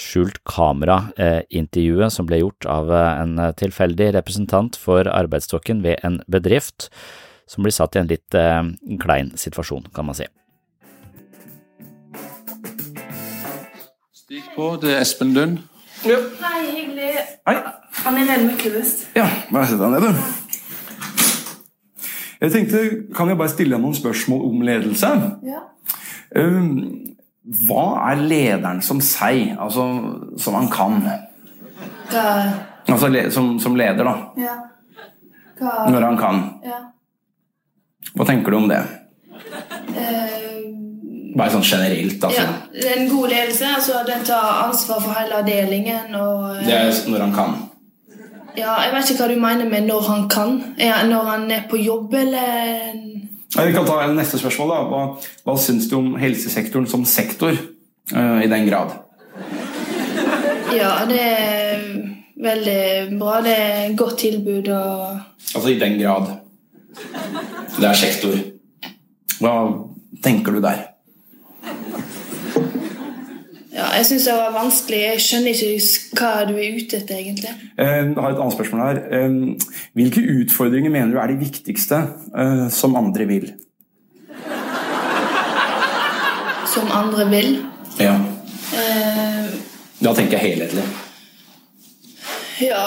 skjult 0.00 0.40
kamera-intervjuet 0.50 2.10
som 2.10 2.26
ble 2.26 2.40
gjort 2.40 2.66
av 2.66 2.90
en 2.98 3.36
tilfeldig 3.54 4.10
representant 4.16 4.74
for 4.80 5.06
arbeidsstokken 5.06 5.84
ved 5.84 6.02
en 6.02 6.18
bedrift, 6.26 6.88
som 7.46 7.62
blir 7.62 7.74
satt 7.76 7.94
i 7.94 8.00
en 8.02 8.10
litt 8.10 8.34
eh, 8.34 8.62
klein 8.98 9.30
situasjon, 9.38 9.86
kan 9.94 10.08
man 10.08 10.18
si. 10.18 10.26
Stig 14.24 14.50
på, 14.56 14.72
det 14.82 14.96
er 14.96 15.04
Espen 15.04 15.34
Lund. 15.36 15.62
Ja. 16.04 16.16
Hei, 16.40 16.64
hyggelig. 16.76 17.12
Hei. 17.48 17.54
Han 18.04 18.16
er 18.16 18.24
nede 18.24 18.44
med 18.44 18.52
Myklebust. 18.52 19.06
Ja, 19.16 19.24
bare 19.52 19.66
sett 19.66 19.80
deg 19.80 19.90
ned, 19.94 20.00
du. 20.04 20.12
Jeg 22.40 22.52
tenkte, 22.52 22.80
Kan 23.16 23.28
jeg 23.28 23.38
bare 23.40 23.48
stille 23.48 23.76
deg 23.76 23.80
noen 23.80 23.96
spørsmål 23.96 24.42
om 24.50 24.64
ledelse? 24.68 25.12
Ja. 25.48 25.62
Um, 26.36 27.14
hva 27.64 27.86
er 28.10 28.20
lederen 28.20 28.82
som 28.84 29.00
seg, 29.04 29.54
altså 29.60 29.86
som 30.40 30.58
han 30.58 30.68
kan? 30.72 31.00
Hva 32.12 32.24
Altså 32.84 33.08
som, 33.32 33.54
som 33.58 33.76
leder, 33.76 34.04
da. 34.04 34.14
Ja. 34.36 34.58
Hva 35.56 35.88
Når 35.88 36.04
han 36.10 36.18
kan. 36.20 36.42
Ja. 36.68 36.82
Hva 38.14 38.26
tenker 38.28 38.52
du 38.52 38.58
om 38.58 38.68
det? 38.68 38.82
Eh, 39.96 40.68
Bare 41.34 41.50
sånn 41.50 41.64
generelt, 41.66 42.22
altså. 42.22 42.42
ja. 42.42 42.90
En 42.94 43.08
god 43.10 43.32
ledelse, 43.32 43.70
altså 43.76 44.02
den 44.06 44.22
tar 44.26 44.68
ansvar 44.68 45.00
for 45.02 45.16
hele 45.18 45.40
avdelingen 45.40 46.14
og 46.14 46.44
eh, 46.60 46.66
Det 46.68 46.76
er 46.78 46.98
når 47.10 47.24
han 47.24 47.34
kan. 47.34 47.56
Ja, 48.54 48.76
jeg 48.84 48.92
vet 48.94 49.10
ikke 49.10 49.24
hva 49.24 49.32
du 49.32 49.40
mener 49.42 49.66
med 49.70 49.88
'når 49.88 50.02
han 50.08 50.28
kan'. 50.30 50.60
Ja, 50.78 51.02
når 51.06 51.30
han 51.30 51.50
er 51.50 51.64
på 51.70 51.76
jobb, 51.76 52.14
eller 52.14 52.92
Vi 53.64 53.72
kan 53.72 53.86
ta 53.86 54.06
neste 54.12 54.38
spørsmål. 54.38 54.68
da. 54.68 54.82
Hva, 54.90 55.02
hva 55.44 55.58
syns 55.58 55.88
du 55.90 55.96
om 55.96 56.14
helsesektoren 56.14 56.86
som 56.86 57.04
sektor, 57.04 57.50
uh, 58.14 58.44
i 58.44 58.46
den 58.46 58.66
grad? 58.68 58.94
Ja, 60.74 61.04
det 61.08 61.20
er 61.20 61.78
veldig 62.42 63.18
bra. 63.18 63.40
Det 63.42 63.58
er 63.58 63.90
et 63.90 63.98
godt 63.98 64.18
tilbud 64.18 64.68
og 64.68 65.20
Altså 65.54 65.68
i 65.68 65.78
den 65.78 66.00
grad. 66.00 66.26
Det 67.78 67.88
er 67.88 67.94
sektor. 67.94 68.34
Hva 69.40 69.54
tenker 70.22 70.52
du 70.52 70.60
der? 70.60 70.94
Ja, 73.74 73.83
jeg 73.96 74.06
syns 74.08 74.24
det 74.28 74.34
var 74.38 74.52
vanskelig. 74.54 75.00
Jeg 75.04 75.20
skjønner 75.24 75.50
ikke 75.54 76.18
hva 76.20 76.32
du 76.48 76.54
er 76.56 76.76
ute 76.78 76.96
etter, 77.00 77.16
egentlig. 77.20 77.52
Eh, 77.78 77.86
Jeg 77.86 78.14
har 78.16 78.30
et 78.34 78.40
annet 78.40 78.56
spørsmål 78.56 78.80
her. 78.86 79.00
Eh, 79.10 79.30
Hvilke 79.98 80.22
utfordringer 80.40 80.90
mener 80.90 81.12
du 81.14 81.18
er 81.20 81.32
de 81.32 81.38
viktigste 81.44 82.00
eh, 82.36 82.66
som 82.70 82.96
andre 82.96 83.26
vil? 83.30 83.52
Som 86.74 86.90
andre 86.90 87.28
vil. 87.30 87.50
Ja. 88.00 88.16
Uh, 88.74 89.50
Da 90.02 90.12
tenker 90.14 90.38
jeg 90.38 90.40
helhetlig. 90.58 90.82
ja 92.60 92.82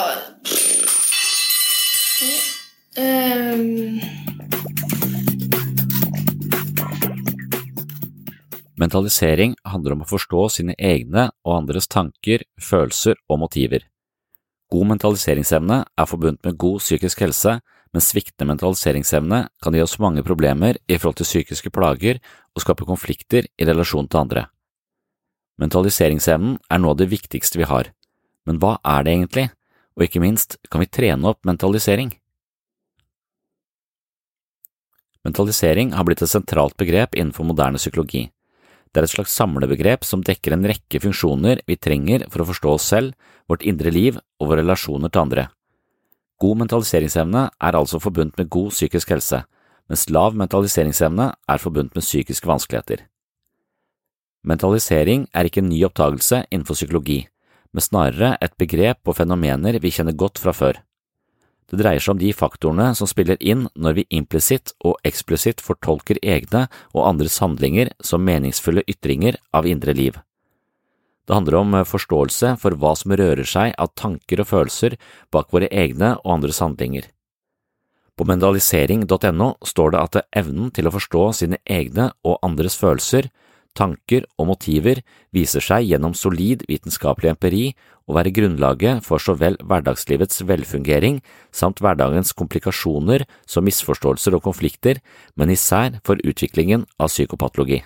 eh, 2.96 4.27
Mentalisering 8.78 9.56
handler 9.66 9.96
om 9.96 10.04
å 10.04 10.08
forstå 10.08 10.42
sine 10.54 10.74
egne 10.78 11.28
og 11.42 11.54
andres 11.56 11.90
tanker, 11.90 12.44
følelser 12.62 13.18
og 13.26 13.40
motiver. 13.42 13.88
God 14.70 14.92
mentaliseringsevne 14.92 15.80
er 15.82 16.06
forbundet 16.06 16.44
med 16.46 16.58
god 16.60 16.78
psykisk 16.84 17.24
helse, 17.24 17.56
men 17.92 18.04
sviktende 18.04 18.52
mentaliseringsevne 18.52 19.40
kan 19.64 19.74
gi 19.74 19.82
oss 19.82 19.98
mange 19.98 20.22
problemer 20.22 20.78
i 20.86 20.98
forhold 20.98 21.18
til 21.18 21.30
psykiske 21.30 21.72
plager 21.74 22.20
og 22.54 22.62
skape 22.62 22.86
konflikter 22.86 23.48
i 23.48 23.66
relasjon 23.66 24.06
til 24.06 24.20
andre. 24.20 24.46
Mentaliseringsevnen 25.58 26.58
er 26.70 26.78
noe 26.78 26.94
av 26.94 27.00
det 27.00 27.10
viktigste 27.10 27.58
vi 27.58 27.66
har, 27.66 27.90
men 28.46 28.60
hva 28.62 28.76
er 28.86 29.02
det 29.02 29.16
egentlig, 29.16 29.48
og 29.98 30.06
ikke 30.06 30.22
minst, 30.22 30.60
kan 30.70 30.84
vi 30.84 30.92
trene 30.92 31.32
opp 31.32 31.42
mentalisering? 31.48 32.12
Mentalisering 35.26 35.96
har 35.98 36.06
blitt 36.06 36.22
et 36.22 36.30
sentralt 36.30 36.76
begrep 36.78 37.16
innenfor 37.18 37.48
moderne 37.48 37.80
psykologi. 37.80 38.28
Det 38.88 39.02
er 39.02 39.06
et 39.06 39.12
slags 39.12 39.34
samlebegrep 39.36 40.06
som 40.06 40.24
dekker 40.24 40.56
en 40.56 40.66
rekke 40.68 41.00
funksjoner 41.02 41.60
vi 41.68 41.76
trenger 41.76 42.24
for 42.32 42.42
å 42.42 42.48
forstå 42.48 42.72
oss 42.74 42.88
selv, 42.88 43.14
vårt 43.48 43.64
indre 43.68 43.92
liv 43.92 44.18
og 44.40 44.50
våre 44.50 44.62
relasjoner 44.62 45.12
til 45.12 45.24
andre. 45.24 45.44
God 46.38 46.60
mentaliseringsevne 46.62 47.48
er 47.50 47.76
altså 47.76 48.00
forbundet 48.00 48.38
med 48.38 48.50
god 48.52 48.70
psykisk 48.72 49.10
helse, 49.14 49.42
mens 49.88 50.08
lav 50.12 50.36
mentaliseringsevne 50.38 51.30
er 51.34 51.62
forbundet 51.62 51.96
med 51.96 52.04
psykiske 52.06 52.48
vanskeligheter. 52.48 53.06
Mentalisering 54.46 55.26
er 55.34 55.48
ikke 55.48 55.64
en 55.64 55.72
ny 55.72 55.80
oppdagelse 55.88 56.44
innenfor 56.48 56.78
psykologi, 56.78 57.24
men 57.72 57.84
snarere 57.84 58.36
et 58.40 58.54
begrep 58.60 59.02
og 59.08 59.18
fenomener 59.18 59.80
vi 59.82 59.92
kjenner 59.92 60.16
godt 60.16 60.40
fra 60.40 60.54
før. 60.56 60.78
Det 61.68 61.76
dreier 61.82 62.00
seg 62.00 62.14
om 62.14 62.20
de 62.22 62.30
faktorene 62.32 62.92
som 62.96 63.08
spiller 63.10 63.36
inn 63.44 63.66
når 63.76 63.98
vi 63.98 64.06
implisitt 64.20 64.72
og 64.88 64.96
eksplisitt 65.08 65.60
fortolker 65.60 66.20
egne 66.22 66.64
og 66.94 67.04
andres 67.04 67.36
handlinger 67.44 67.92
som 68.00 68.24
meningsfulle 68.24 68.86
ytringer 68.88 69.36
av 69.52 69.68
indre 69.68 69.92
liv. 69.92 70.16
Det 71.28 71.36
handler 71.36 71.58
om 71.58 71.74
forståelse 71.84 72.54
for 72.62 72.72
hva 72.80 72.94
som 72.96 73.12
rører 73.12 73.44
seg 73.44 73.74
av 73.76 73.92
tanker 74.00 74.40
og 74.40 74.48
følelser 74.48 74.96
bak 75.34 75.52
våre 75.52 75.68
egne 75.68 76.14
og 76.22 76.38
andres 76.38 76.62
handlinger. 76.64 77.04
På 78.16 78.24
mentalisering.no 78.24 79.50
står 79.60 79.92
det 79.92 80.00
at 80.00 80.16
evnen 80.40 80.72
til 80.74 80.88
å 80.88 80.94
forstå 80.94 81.26
sine 81.36 81.60
egne 81.68 82.08
og 82.24 82.40
andres 82.42 82.78
følelser, 82.80 83.28
tanker 83.76 84.24
og 84.38 84.50
motiver 84.52 85.02
viser 85.34 85.64
seg 85.64 85.88
gjennom 85.88 86.14
solid 86.16 86.64
vitenskapelig 86.68 87.32
empiri 87.32 87.64
å 88.08 88.16
være 88.16 88.32
grunnlaget 88.34 89.04
for 89.04 89.20
så 89.22 89.34
vel 89.38 89.58
hverdagslivets 89.60 90.42
velfungering 90.48 91.20
samt 91.54 91.82
hverdagens 91.84 92.32
komplikasjoner 92.38 93.26
som 93.46 93.66
misforståelser 93.68 94.38
og 94.38 94.46
konflikter, 94.48 95.02
men 95.36 95.52
især 95.52 96.00
for 96.04 96.20
utviklingen 96.24 96.86
av 96.98 97.12
psykopatologi. 97.12 97.82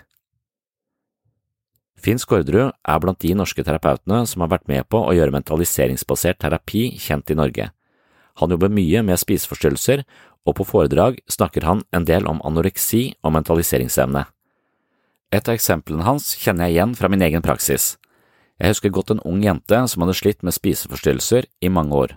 Finn 2.03 2.19
Skårderud 2.19 2.73
er 2.75 2.99
blant 3.03 3.21
de 3.23 3.31
norske 3.39 3.63
terapeutene 3.63 4.25
som 4.27 4.43
har 4.43 4.51
vært 4.51 4.67
med 4.71 4.89
på 4.91 4.99
å 5.07 5.15
gjøre 5.15 5.35
mentaliseringsbasert 5.37 6.41
terapi 6.43 6.89
kjent 6.99 7.31
i 7.31 7.39
Norge. 7.39 7.71
Han 8.41 8.51
jobber 8.51 8.73
mye 8.73 9.03
med 9.07 9.21
spiseforstyrrelser, 9.21 10.03
og 10.43 10.57
på 10.59 10.67
foredrag 10.67 11.21
snakker 11.31 11.67
han 11.69 11.85
en 11.95 12.07
del 12.09 12.27
om 12.27 12.43
anoreksi 12.43 13.13
og 13.23 13.37
mentaliseringsevne. 13.37 14.25
Et 15.33 15.49
av 15.49 15.57
eksemplene 15.57 16.05
hans 16.05 16.35
kjenner 16.37 16.69
jeg 16.69 16.77
igjen 16.77 16.95
fra 16.99 17.09
min 17.09 17.25
egen 17.25 17.45
praksis. 17.45 17.97
Jeg 18.61 18.75
husker 18.75 18.93
godt 18.93 19.15
en 19.15 19.23
ung 19.27 19.41
jente 19.43 19.79
som 19.89 20.05
hadde 20.05 20.19
slitt 20.19 20.45
med 20.45 20.55
spiseforstyrrelser 20.55 21.49
i 21.65 21.71
mange 21.73 21.97
år. 21.97 22.17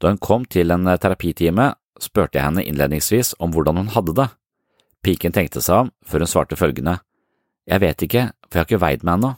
Da 0.00 0.10
hun 0.10 0.18
kom 0.18 0.46
til 0.48 0.72
en 0.72 0.88
terapitime, 0.98 1.74
spurte 2.00 2.40
jeg 2.40 2.48
henne 2.48 2.64
innledningsvis 2.64 3.36
om 3.38 3.52
hvordan 3.52 3.78
hun 3.82 3.92
hadde 3.94 4.16
det. 4.16 4.28
Piken 5.04 5.34
tenkte 5.34 5.60
seg 5.62 5.84
om 5.84 5.92
før 6.06 6.24
hun 6.24 6.30
svarte 6.30 6.58
følgende, 6.58 7.00
Jeg 7.66 7.80
vet 7.80 8.02
ikke, 8.02 8.22
for 8.50 8.58
jeg 8.58 8.60
har 8.60 8.66
ikke 8.66 8.82
veid 8.82 9.04
meg 9.06 9.14
ennå. 9.14 9.36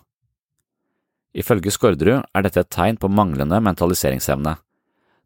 Ifølge 1.35 1.71
Skårderud 1.71 2.23
er 2.25 2.43
dette 2.47 2.61
et 2.63 2.71
tegn 2.71 2.97
på 2.97 3.11
manglende 3.13 3.61
mentaliseringsevne. 3.61 4.55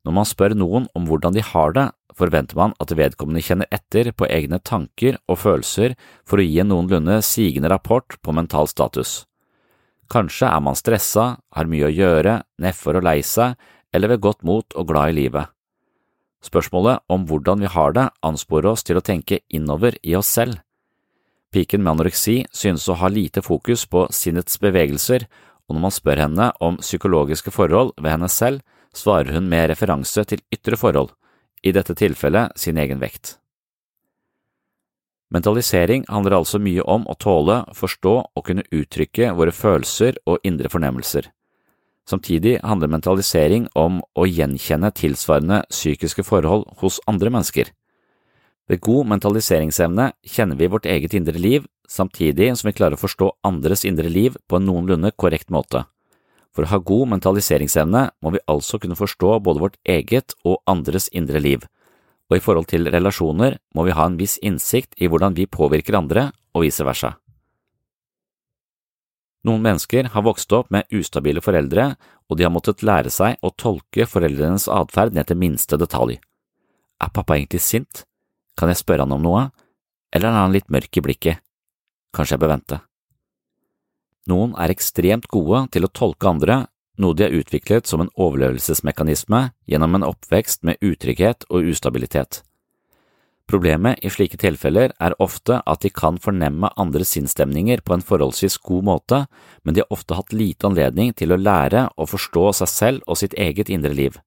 Når 0.08 0.14
man 0.16 0.24
spør 0.24 0.54
noen 0.56 0.86
om 0.96 1.04
hvordan 1.04 1.34
de 1.36 1.42
har 1.44 1.74
det, 1.76 1.90
forventer 2.16 2.56
man 2.56 2.72
at 2.80 2.94
vedkommende 2.96 3.42
kjenner 3.44 3.68
etter 3.68 4.08
på 4.16 4.24
egne 4.24 4.56
tanker 4.64 5.18
og 5.28 5.36
følelser 5.42 5.98
for 6.24 6.40
å 6.40 6.46
gi 6.46 6.62
en 6.62 6.70
noenlunde 6.72 7.18
sigende 7.26 7.68
rapport 7.68 8.16
på 8.24 8.32
mental 8.32 8.70
status. 8.72 9.26
Kanskje 10.08 10.48
er 10.48 10.62
man 10.64 10.78
stressa, 10.80 11.26
har 11.36 11.68
mye 11.68 11.90
å 11.90 11.92
gjøre, 11.92 12.38
nedfor 12.56 12.96
og 12.96 13.04
lei 13.04 13.18
seg, 13.20 13.58
eller 13.92 14.14
ved 14.14 14.22
godt 14.24 14.40
mot 14.48 14.78
og 14.80 14.88
glad 14.88 15.12
i 15.12 15.18
livet. 15.18 15.52
Spørsmålet 16.40 17.04
om 17.12 17.28
hvordan 17.28 17.60
vi 17.60 17.68
har 17.76 17.92
det, 17.92 18.06
ansporer 18.24 18.70
oss 18.72 18.86
til 18.88 18.96
å 18.96 19.04
tenke 19.04 19.42
innover 19.52 20.00
i 20.00 20.16
oss 20.16 20.32
selv. 20.40 20.62
Piken 21.52 21.84
med 21.84 21.98
anoreksi 21.98 22.38
synes 22.48 22.88
å 22.88 22.96
ha 22.96 23.12
lite 23.12 23.44
fokus 23.44 23.84
på 23.84 24.06
sinnets 24.08 24.56
bevegelser, 24.56 25.28
og 25.68 25.76
når 25.76 25.84
man 25.84 25.96
spør 26.00 26.24
henne 26.24 26.50
om 26.64 26.80
psykologiske 26.80 27.52
forhold 27.52 27.92
ved 28.00 28.14
henne 28.16 28.32
selv, 28.32 28.64
svarer 28.94 29.34
hun 29.36 29.48
med 29.48 29.70
referanse 29.70 30.24
til 30.28 30.42
ytre 30.54 30.78
forhold, 30.78 31.12
i 31.62 31.72
dette 31.74 31.94
tilfellet 31.98 32.54
sin 32.58 32.78
egen 32.78 33.00
vekt. 33.02 33.36
Mentalisering 35.34 36.06
handler 36.08 36.38
altså 36.38 36.60
mye 36.62 36.84
om 36.88 37.04
å 37.04 37.16
tåle, 37.20 37.60
forstå 37.76 38.14
og 38.32 38.44
kunne 38.46 38.64
uttrykke 38.72 39.34
våre 39.36 39.52
følelser 39.52 40.16
og 40.24 40.40
indre 40.46 40.70
fornemmelser. 40.72 41.28
Samtidig 42.08 42.54
handler 42.64 42.88
mentalisering 42.88 43.66
om 43.76 44.00
å 44.16 44.24
gjenkjenne 44.24 44.88
tilsvarende 44.96 45.60
psykiske 45.68 46.24
forhold 46.24 46.64
hos 46.80 46.96
andre 47.10 47.28
mennesker. 47.34 47.68
Ved 48.68 48.80
god 48.84 49.10
mentaliseringsevne 49.12 50.10
kjenner 50.24 50.56
vi 50.56 50.70
vårt 50.72 50.88
eget 50.88 51.12
indre 51.16 51.36
liv, 51.36 51.66
samtidig 51.88 52.54
som 52.56 52.70
vi 52.70 52.76
klarer 52.76 52.96
å 52.96 53.02
forstå 53.02 53.28
andres 53.44 53.84
indre 53.88 54.08
liv 54.12 54.36
på 54.48 54.56
en 54.56 54.68
noenlunde 54.68 55.12
korrekt 55.20 55.52
måte. 55.52 55.84
For 56.58 56.66
å 56.66 56.72
ha 56.72 56.78
god 56.82 57.12
mentaliseringsevne 57.12 58.00
må 58.18 58.32
vi 58.34 58.40
altså 58.50 58.80
kunne 58.82 58.98
forstå 58.98 59.36
både 59.46 59.60
vårt 59.62 59.76
eget 59.86 60.34
og 60.42 60.56
andres 60.66 61.04
indre 61.14 61.38
liv, 61.38 61.62
og 62.26 62.34
i 62.34 62.42
forhold 62.42 62.66
til 62.72 62.90
relasjoner 62.90 63.60
må 63.78 63.84
vi 63.86 63.94
ha 63.94 64.06
en 64.10 64.16
viss 64.18 64.40
innsikt 64.42 64.98
i 64.98 65.06
hvordan 65.06 65.36
vi 65.36 65.46
påvirker 65.46 65.94
andre, 65.94 66.32
og 66.58 66.64
vice 66.64 66.82
versa. 66.82 67.12
Noen 69.46 69.62
mennesker 69.62 70.10
har 70.16 70.26
vokst 70.26 70.50
opp 70.58 70.74
med 70.74 70.90
ustabile 70.90 71.38
foreldre, 71.46 71.92
og 72.26 72.40
de 72.40 72.48
har 72.48 72.50
måttet 72.50 72.82
lære 72.82 73.14
seg 73.14 73.38
å 73.38 73.54
tolke 73.54 74.08
foreldrenes 74.10 74.66
atferd 74.66 75.14
ned 75.14 75.30
til 75.30 75.38
minste 75.38 75.78
detalj. 75.78 76.18
Er 76.98 77.14
pappa 77.14 77.38
egentlig 77.38 77.62
sint? 77.62 78.02
Kan 78.58 78.74
jeg 78.74 78.82
spørre 78.82 79.06
han 79.06 79.14
om 79.14 79.22
noe? 79.22 79.46
Eller 80.10 80.34
er 80.34 80.42
han 80.42 80.58
litt 80.58 80.74
mørk 80.74 80.90
i 80.90 81.06
blikket? 81.06 81.46
Kanskje 82.10 82.34
jeg 82.34 82.42
bør 82.42 82.56
vente. 82.56 82.82
Noen 84.28 84.52
er 84.60 84.72
ekstremt 84.72 85.28
gode 85.32 85.64
til 85.72 85.86
å 85.86 85.92
tolke 85.92 86.28
andre, 86.28 86.66
noe 87.00 87.16
de 87.16 87.24
har 87.24 87.36
utviklet 87.38 87.88
som 87.88 88.02
en 88.02 88.12
overlevelsesmekanisme 88.18 89.48
gjennom 89.70 89.96
en 89.96 90.06
oppvekst 90.10 90.66
med 90.68 90.82
utrygghet 90.84 91.46
og 91.48 91.70
ustabilitet. 91.72 92.42
Problemet 93.48 94.02
i 94.04 94.10
slike 94.12 94.36
tilfeller 94.36 94.92
er 95.00 95.14
ofte 95.24 95.62
at 95.64 95.80
de 95.80 95.88
kan 95.88 96.18
fornemme 96.20 96.68
andres 96.76 97.14
sinnsstemninger 97.14 97.80
på 97.80 97.94
en 97.96 98.04
forholdsvis 98.04 98.58
god 98.60 98.84
måte, 98.84 99.22
men 99.64 99.72
de 99.72 99.80
har 99.80 99.94
ofte 99.94 100.18
hatt 100.18 100.36
lite 100.36 100.68
anledning 100.68 101.14
til 101.16 101.32
å 101.32 101.40
lære 101.40 101.86
å 101.96 102.08
forstå 102.10 102.44
seg 102.60 102.72
selv 102.74 103.08
og 103.08 103.16
sitt 103.22 103.38
eget 103.40 103.72
indre 103.72 103.94
liv. 103.96 104.20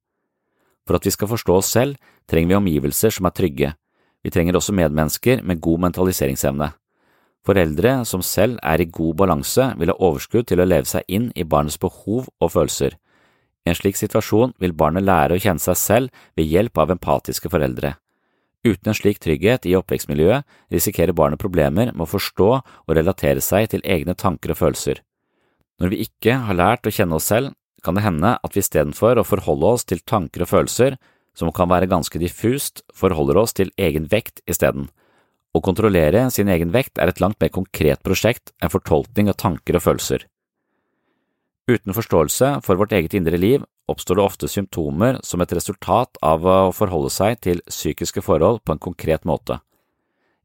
For 0.89 0.97
at 0.97 1.05
vi 1.05 1.13
skal 1.13 1.29
forstå 1.29 1.59
oss 1.59 1.69
selv, 1.69 2.01
trenger 2.25 2.55
vi 2.55 2.61
omgivelser 2.63 3.13
som 3.13 3.29
er 3.29 3.37
trygge. 3.37 3.75
Vi 4.25 4.33
trenger 4.33 4.57
også 4.57 4.73
medmennesker 4.73 5.45
med 5.45 5.61
god 5.61 5.85
mentaliseringsevne. 5.85 6.71
Foreldre 7.47 7.93
som 8.05 8.21
selv 8.21 8.59
er 8.61 8.81
i 8.81 8.85
god 8.85 9.15
balanse, 9.23 9.71
vil 9.77 9.89
ha 9.89 9.97
overskudd 9.97 10.49
til 10.51 10.61
å 10.61 10.67
leve 10.67 10.85
seg 10.89 11.07
inn 11.09 11.31
i 11.33 11.45
barnets 11.47 11.79
behov 11.81 12.29
og 12.39 12.53
følelser. 12.53 12.97
I 13.65 13.73
en 13.73 13.77
slik 13.77 13.97
situasjon 13.97 14.53
vil 14.61 14.77
barnet 14.77 15.05
lære 15.05 15.37
å 15.37 15.41
kjenne 15.41 15.61
seg 15.61 15.77
selv 15.77 16.23
ved 16.37 16.49
hjelp 16.49 16.77
av 16.81 16.93
empatiske 16.93 17.49
foreldre. 17.49 17.95
Uten 18.61 18.91
en 18.91 18.97
slik 18.97 19.17
trygghet 19.21 19.65
i 19.65 19.73
oppvekstmiljøet 19.77 20.45
risikerer 20.73 21.17
barnet 21.17 21.41
problemer 21.41 21.89
med 21.95 22.05
å 22.05 22.09
forstå 22.09 22.49
og 22.61 22.93
relatere 22.93 23.41
seg 23.41 23.71
til 23.71 23.81
egne 23.85 24.13
tanker 24.13 24.53
og 24.53 24.59
følelser. 24.59 25.01
Når 25.81 25.93
vi 25.93 26.03
ikke 26.05 26.37
har 26.45 26.57
lært 26.57 26.85
å 26.85 26.93
kjenne 26.93 27.17
oss 27.17 27.31
selv, 27.33 27.55
kan 27.81 27.97
det 27.97 28.05
hende 28.05 28.35
at 28.37 28.53
vi 28.53 28.61
istedenfor 28.61 29.17
å 29.17 29.25
forholde 29.25 29.73
oss 29.73 29.87
til 29.89 30.03
tanker 30.05 30.45
og 30.45 30.51
følelser, 30.51 30.99
som 31.33 31.49
kan 31.55 31.69
være 31.71 31.89
ganske 31.89 32.19
diffust, 32.21 32.83
forholder 32.93 33.39
oss 33.41 33.55
til 33.57 33.71
egen 33.81 34.05
vekt 34.11 34.43
isteden. 34.45 34.91
Å 35.51 35.59
kontrollere 35.59 36.29
sin 36.31 36.47
egen 36.51 36.71
vekt 36.71 36.99
er 37.01 37.11
et 37.11 37.19
langt 37.19 37.39
mer 37.41 37.51
konkret 37.51 37.99
prosjekt 38.05 38.53
enn 38.63 38.71
fortolkning 38.71 39.31
av 39.31 39.39
tanker 39.41 39.75
og 39.75 39.83
følelser. 39.83 40.23
Uten 41.67 41.95
forståelse 41.95 42.53
for 42.65 42.79
vårt 42.79 42.95
eget 42.95 43.13
indre 43.15 43.37
liv 43.37 43.65
oppstår 43.91 44.17
det 44.17 44.23
ofte 44.23 44.49
symptomer 44.49 45.19
som 45.27 45.43
et 45.43 45.51
resultat 45.55 46.17
av 46.23 46.47
å 46.47 46.71
forholde 46.75 47.11
seg 47.13 47.41
til 47.43 47.61
psykiske 47.67 48.23
forhold 48.23 48.63
på 48.63 48.75
en 48.75 48.81
konkret 48.81 49.27
måte. 49.27 49.59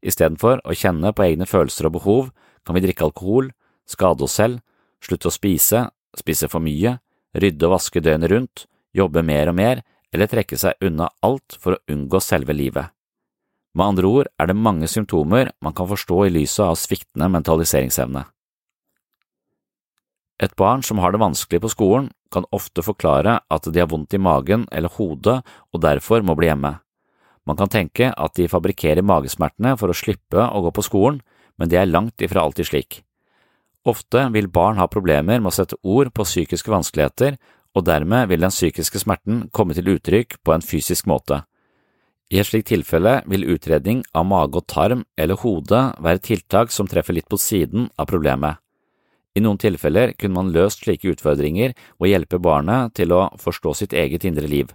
Istedenfor 0.03 0.61
å 0.63 0.75
kjenne 0.77 1.13
på 1.15 1.25
egne 1.25 1.47
følelser 1.49 1.87
og 1.87 1.95
behov, 1.97 2.29
kan 2.67 2.75
vi 2.75 2.83
drikke 2.83 3.07
alkohol, 3.07 3.49
skade 3.87 4.27
oss 4.27 4.35
selv, 4.37 4.59
slutte 5.03 5.31
å 5.31 5.33
spise, 5.33 5.87
spise 6.17 6.51
for 6.51 6.63
mye, 6.63 6.97
rydde 7.37 7.69
og 7.69 7.77
vaske 7.77 8.03
døgnet 8.03 8.31
rundt, 8.31 8.67
jobbe 8.93 9.23
mer 9.23 9.51
og 9.51 9.57
mer, 9.57 9.81
eller 10.13 10.29
trekke 10.31 10.59
seg 10.59 10.77
unna 10.83 11.09
alt 11.25 11.57
for 11.59 11.75
å 11.75 11.81
unngå 11.91 12.21
selve 12.23 12.55
livet. 12.55 12.91
Med 13.77 13.85
andre 13.85 14.09
ord 14.09 14.29
er 14.41 14.49
det 14.49 14.57
mange 14.57 14.87
symptomer 14.89 15.51
man 15.61 15.75
kan 15.77 15.89
forstå 15.89 16.23
i 16.25 16.33
lyset 16.33 16.63
av 16.65 16.79
sviktende 16.81 17.29
mentaliseringsevne. 17.29 18.23
Et 20.41 20.53
barn 20.57 20.83
som 20.85 20.97
har 21.01 21.13
det 21.13 21.21
vanskelig 21.21 21.61
på 21.61 21.69
skolen, 21.73 22.09
kan 22.33 22.45
ofte 22.53 22.83
forklare 22.83 23.37
at 23.53 23.69
de 23.71 23.79
har 23.79 23.89
vondt 23.89 24.13
i 24.13 24.21
magen 24.21 24.65
eller 24.71 24.91
hodet 24.97 25.39
og 25.71 25.81
derfor 25.81 26.25
må 26.25 26.35
bli 26.37 26.49
hjemme. 26.49 26.73
Man 27.47 27.57
kan 27.57 27.71
tenke 27.71 28.09
at 28.11 28.35
de 28.35 28.49
fabrikkerer 28.51 29.05
magesmertene 29.05 29.75
for 29.79 29.93
å 29.93 29.95
slippe 29.95 30.41
å 30.41 30.61
gå 30.65 30.73
på 30.75 30.85
skolen, 30.85 31.21
men 31.57 31.69
det 31.69 31.79
er 31.79 31.89
langt 31.89 32.21
ifra 32.21 32.43
alltid 32.43 32.67
slik. 32.69 33.03
Ofte 33.87 34.25
vil 34.33 34.49
barn 34.51 34.81
ha 34.81 34.89
problemer 34.91 35.39
med 35.39 35.53
å 35.53 35.55
sette 35.55 35.77
ord 35.83 36.11
på 36.13 36.25
psykiske 36.27 36.73
vanskeligheter, 36.73 37.37
og 37.77 37.85
dermed 37.87 38.27
vil 38.27 38.41
den 38.43 38.53
psykiske 38.53 38.99
smerten 38.99 39.45
komme 39.53 39.77
til 39.77 39.93
uttrykk 39.95 40.41
på 40.43 40.53
en 40.53 40.65
fysisk 40.65 41.07
måte. 41.07 41.45
I 42.27 42.41
et 42.41 42.47
slikt 42.49 42.67
tilfelle 42.73 43.21
vil 43.31 43.45
utredning 43.53 44.01
av 44.11 44.25
mage 44.27 44.59
og 44.59 44.65
tarm 44.67 45.03
eller 45.15 45.39
hode 45.39 45.83
være 46.03 46.23
tiltak 46.23 46.73
som 46.75 46.87
treffer 46.89 47.15
litt 47.15 47.29
på 47.31 47.39
siden 47.39 47.87
av 47.95 48.09
problemet. 48.09 48.59
I 49.37 49.43
noen 49.45 49.59
tilfeller 49.61 50.11
kunne 50.17 50.35
man 50.35 50.51
løst 50.51 50.83
slike 50.83 51.13
utfordringer 51.13 51.75
og 52.01 52.09
hjelpe 52.09 52.39
barnet 52.41 52.95
til 52.99 53.13
å 53.15 53.27
forstå 53.39 53.73
sitt 53.79 53.93
eget 53.93 54.25
indre 54.27 54.49
liv. 54.49 54.73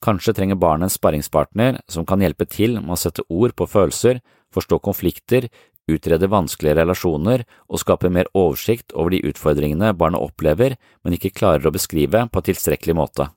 Kanskje 0.00 0.32
trenger 0.38 0.56
barnet 0.56 0.88
en 0.88 0.94
sparringspartner 0.94 1.80
som 1.90 2.06
kan 2.08 2.22
hjelpe 2.24 2.46
til 2.48 2.78
med 2.78 2.94
å 2.94 3.00
sette 3.02 3.26
ord 3.28 3.52
på 3.58 3.66
følelser, 3.68 4.22
forstå 4.54 4.78
konflikter, 4.80 5.50
utrede 5.90 6.30
vanskelige 6.30 6.78
relasjoner 6.78 7.44
og 7.68 7.82
skape 7.82 8.08
mer 8.08 8.30
oversikt 8.32 8.94
over 8.94 9.12
de 9.12 9.20
utfordringene 9.28 9.92
barnet 9.98 10.22
opplever, 10.22 10.78
men 11.04 11.18
ikke 11.18 11.34
klarer 11.34 11.68
å 11.68 11.74
beskrive 11.74 12.24
på 12.32 12.44
tilstrekkelig 12.46 12.96
måte. 12.96 13.28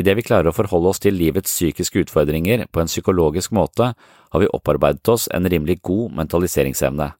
Idet 0.00 0.16
vi 0.16 0.24
klarer 0.24 0.48
å 0.48 0.56
forholde 0.56 0.94
oss 0.94 1.02
til 1.02 1.18
livets 1.18 1.52
psykiske 1.52 2.06
utfordringer 2.06 2.64
på 2.72 2.80
en 2.80 2.88
psykologisk 2.88 3.52
måte, 3.52 3.92
har 4.32 4.40
vi 4.40 4.48
opparbeidet 4.48 5.08
oss 5.12 5.26
en 5.34 5.48
rimelig 5.50 5.80
god 5.84 6.14
mentaliseringsevne. 6.22 7.10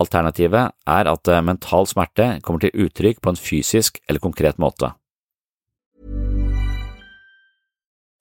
Alternativet 0.00 0.74
er 0.88 1.08
at 1.08 1.28
eh, 1.28 1.42
mental 1.44 1.88
smerte 1.88 2.26
kommer 2.44 2.64
til 2.64 2.86
uttrykk 2.86 3.20
på 3.24 3.32
en 3.32 3.40
fysisk 3.40 4.00
eller 4.08 4.20
konkret 4.20 4.60
måte. 4.60 4.92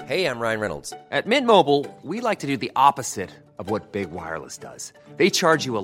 Hey, 0.06 0.26
I'm 0.26 0.40
Ryan 0.40 0.60
Reynolds. 0.60 0.94
At 1.12 1.28
Mint 1.28 1.46
Mobile, 1.46 1.86
we 2.04 2.20
like 2.22 2.40
to 2.40 2.48
do 2.48 2.58
the 2.58 2.72
opposite 2.76 3.30
Big 3.92 4.12
Wireless 4.12 4.58
does. 4.58 4.94
They 5.18 5.30
charge 5.30 5.66
you 5.66 5.78
a 5.78 5.84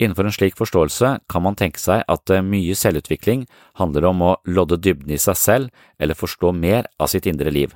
Innenfor 0.00 0.26
en 0.26 0.34
slik 0.34 0.56
forståelse 0.58 1.12
kan 1.30 1.44
man 1.44 1.56
tenke 1.58 1.80
seg 1.80 2.02
at 2.08 2.30
eh, 2.32 2.42
mye 2.42 2.74
selvutvikling 2.78 3.44
handler 3.78 4.08
om 4.08 4.24
å 4.24 4.32
lodde 4.48 4.80
dybden 4.80 5.12
i 5.14 5.20
seg 5.20 5.38
selv 5.38 5.84
eller 6.00 6.18
forstå 6.18 6.52
mer 6.56 6.88
av 6.98 7.12
sitt 7.12 7.28
indre 7.30 7.52
liv. 7.52 7.74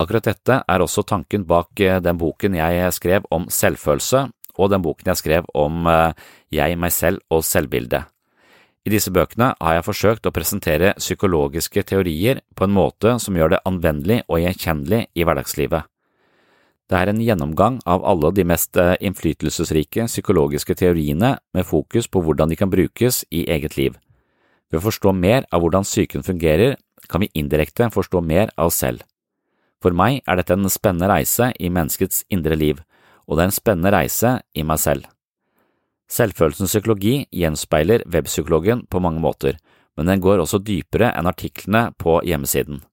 Akkurat 0.00 0.26
dette 0.30 0.62
er 0.66 0.82
også 0.82 1.04
tanken 1.06 1.44
bak 1.48 1.80
eh, 1.80 2.00
den 2.02 2.18
boken 2.20 2.56
jeg 2.58 2.94
skrev 2.96 3.26
om 3.34 3.48
selvfølelse, 3.52 4.28
og 4.58 4.72
den 4.72 4.82
boken 4.84 5.12
jeg 5.12 5.20
skrev 5.20 5.52
om 5.58 5.86
eh, 5.90 6.16
jeg, 6.54 6.78
meg 6.78 6.94
selv 6.94 7.22
og 7.30 7.44
selvbildet. 7.46 8.08
I 8.82 8.90
disse 8.90 9.12
bøkene 9.14 9.52
har 9.60 9.76
jeg 9.76 9.86
forsøkt 9.86 10.26
å 10.26 10.34
presentere 10.34 10.96
psykologiske 10.98 11.84
teorier 11.86 12.40
på 12.58 12.66
en 12.66 12.74
måte 12.74 13.14
som 13.22 13.36
gjør 13.38 13.54
det 13.54 13.64
anvendelig 13.68 14.22
og 14.26 14.42
gjenkjennelig 14.42 15.04
i 15.14 15.26
hverdagslivet. 15.26 15.91
Det 16.92 16.98
er 17.00 17.08
en 17.08 17.20
gjennomgang 17.24 17.78
av 17.88 18.02
alle 18.04 18.28
de 18.36 18.44
mest 18.44 18.76
eh, 18.76 18.98
innflytelsesrike 19.00 20.04
psykologiske 20.10 20.74
teoriene 20.76 21.38
med 21.56 21.64
fokus 21.64 22.04
på 22.04 22.20
hvordan 22.20 22.52
de 22.52 22.58
kan 22.60 22.68
brukes 22.68 23.22
i 23.32 23.46
eget 23.48 23.78
liv. 23.78 23.96
Ved 24.68 24.82
å 24.82 24.84
forstå 24.90 25.14
mer 25.16 25.46
av 25.48 25.64
hvordan 25.64 25.88
psyken 25.88 26.26
fungerer, 26.26 26.76
kan 27.08 27.24
vi 27.24 27.30
indirekte 27.32 27.88
forstå 27.96 28.20
mer 28.20 28.52
av 28.58 28.68
oss 28.68 28.82
selv. 28.84 29.06
For 29.80 29.96
meg 29.96 30.20
er 30.28 30.36
dette 30.36 30.52
en 30.52 30.68
spennende 30.68 31.08
reise 31.08 31.48
i 31.56 31.72
menneskets 31.72 32.26
indre 32.28 32.60
liv, 32.60 32.84
og 33.24 33.38
det 33.38 33.46
er 33.46 33.54
en 33.54 33.56
spennende 33.62 33.96
reise 33.96 34.36
i 34.52 34.68
meg 34.68 34.84
selv. 34.84 35.08
Selvfølelsens 36.12 36.76
psykologi 36.76 37.22
gjenspeiler 37.32 38.04
webpsykologen 38.04 38.84
på 38.92 39.00
mange 39.00 39.24
måter, 39.24 39.56
men 39.96 40.12
den 40.12 40.20
går 40.20 40.44
også 40.44 40.60
dypere 40.60 41.14
enn 41.16 41.32
artiklene 41.32 41.88
på 41.96 42.20
hjemmesiden. 42.28 42.84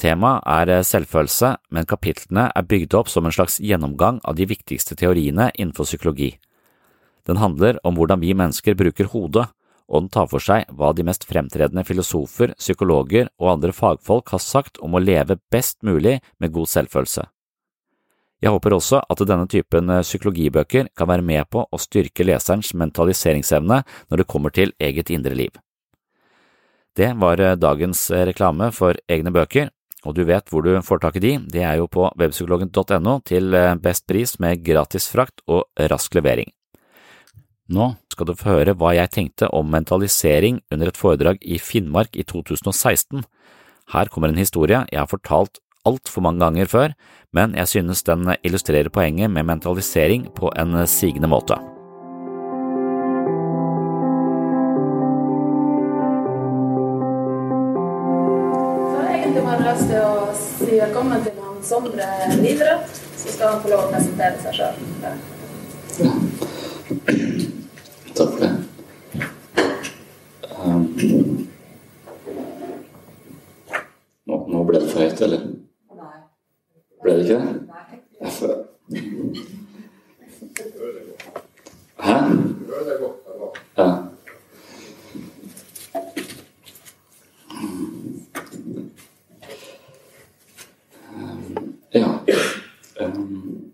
Temaet 0.00 0.42
er 0.48 0.82
selvfølelse, 0.86 1.56
men 1.70 1.86
kapitlene 1.86 2.48
er 2.54 2.66
bygd 2.66 2.94
opp 2.98 3.10
som 3.12 3.26
en 3.26 3.34
slags 3.34 3.60
gjennomgang 3.62 4.20
av 4.24 4.38
de 4.38 4.46
viktigste 4.50 4.96
teoriene 4.98 5.50
innenfor 5.54 5.86
psykologi. 5.86 6.32
Den 7.26 7.38
handler 7.38 7.78
om 7.86 7.94
hvordan 7.98 8.22
vi 8.22 8.34
mennesker 8.34 8.74
bruker 8.78 9.10
hodet, 9.12 9.46
og 9.92 10.04
den 10.04 10.10
tar 10.14 10.28
for 10.30 10.42
seg 10.42 10.66
hva 10.72 10.92
de 10.96 11.04
mest 11.06 11.26
fremtredende 11.28 11.84
filosofer, 11.86 12.54
psykologer 12.58 13.28
og 13.38 13.52
andre 13.56 13.74
fagfolk 13.76 14.32
har 14.32 14.42
sagt 14.42 14.80
om 14.82 14.96
å 14.96 15.02
leve 15.02 15.38
best 15.52 15.82
mulig 15.86 16.18
med 16.40 16.54
god 16.54 16.70
selvfølelse. 16.72 17.26
Jeg 18.42 18.50
håper 18.50 18.74
også 18.74 18.98
at 19.06 19.20
denne 19.28 19.46
typen 19.46 19.92
psykologibøker 20.02 20.88
kan 20.98 21.10
være 21.10 21.22
med 21.22 21.46
på 21.52 21.62
å 21.62 21.78
styrke 21.78 22.26
leserens 22.26 22.72
mentaliseringsevne 22.74 23.82
når 24.10 24.18
det 24.22 24.26
kommer 24.26 24.50
til 24.50 24.74
eget 24.82 25.12
indre 25.14 25.36
liv. 25.38 25.52
Det 26.98 27.12
var 27.16 27.38
dagens 27.56 28.08
reklame 28.10 28.72
for 28.74 28.98
egne 29.08 29.30
bøker, 29.32 29.70
og 30.02 30.16
du 30.16 30.24
vet 30.26 30.48
hvor 30.50 30.64
du 30.64 30.72
får 30.82 31.02
tak 31.02 31.18
i 31.18 31.22
de, 31.22 31.36
det 31.52 31.62
er 31.62 31.78
jo 31.78 31.86
på 31.90 32.08
webpsykologen.no 32.18 33.20
til 33.28 33.54
best 33.82 34.06
pris 34.10 34.38
med 34.42 34.64
gratis 34.66 35.06
frakt 35.12 35.44
og 35.46 35.68
rask 35.92 36.14
levering. 36.18 36.50
Nå 37.72 37.92
skal 38.12 38.28
du 38.28 38.36
få 38.36 38.58
høre 38.58 38.74
hva 38.76 38.92
jeg 38.96 39.12
tenkte 39.14 39.48
om 39.54 39.70
mentalisering 39.72 40.60
under 40.74 40.90
et 40.90 40.98
foredrag 40.98 41.40
i 41.40 41.60
Finnmark 41.62 42.16
i 42.18 42.26
2016. 42.26 43.22
Her 43.94 44.10
kommer 44.12 44.32
en 44.32 44.40
historie 44.40 44.84
jeg 44.90 45.00
har 45.00 45.10
fortalt 45.10 45.62
altfor 45.88 46.22
mange 46.26 46.42
ganger 46.44 46.70
før, 46.70 46.96
men 47.32 47.56
jeg 47.58 47.68
synes 47.68 48.04
den 48.06 48.34
illustrerer 48.42 48.92
poenget 48.92 49.30
med 49.30 49.48
mentalisering 49.48 50.28
på 50.36 50.52
en 50.58 50.82
sigende 50.86 51.30
måte. 51.30 51.71
Egentlig 59.32 59.48
bare 59.48 59.64
lyst 59.64 59.86
til 59.88 60.00
å 60.04 60.32
si 60.36 60.66
velkommen 60.76 61.22
til 61.24 61.32
han 61.40 61.62
Sondre 61.64 62.06
videre. 62.42 62.74
Så 63.16 63.32
skal 63.32 63.52
han 63.54 63.62
få 63.62 63.70
lov 63.70 63.84
å 63.86 63.92
presentere 63.92 64.36
seg 64.42 64.52
sjøl. 64.58 64.76
Takk 68.12 68.28
for 68.28 68.38
det. 68.42 68.50
Um, 70.52 70.84
nå, 74.28 74.34
nå 74.52 74.64
ble 74.68 74.82
det 74.82 74.90
for 74.92 75.00
høyt, 75.00 75.24
eller? 75.28 75.40
Ble 77.02 77.16
det 77.16 77.24
ikke 77.24 77.40
det? 77.40 77.52
Jeg 78.20 78.32
føl- 78.36 78.64
Hæ? 82.02 82.16
Ja. 83.78 83.86
Um, 83.86 84.08
Ja. 91.94 92.18
Um, 93.00 93.72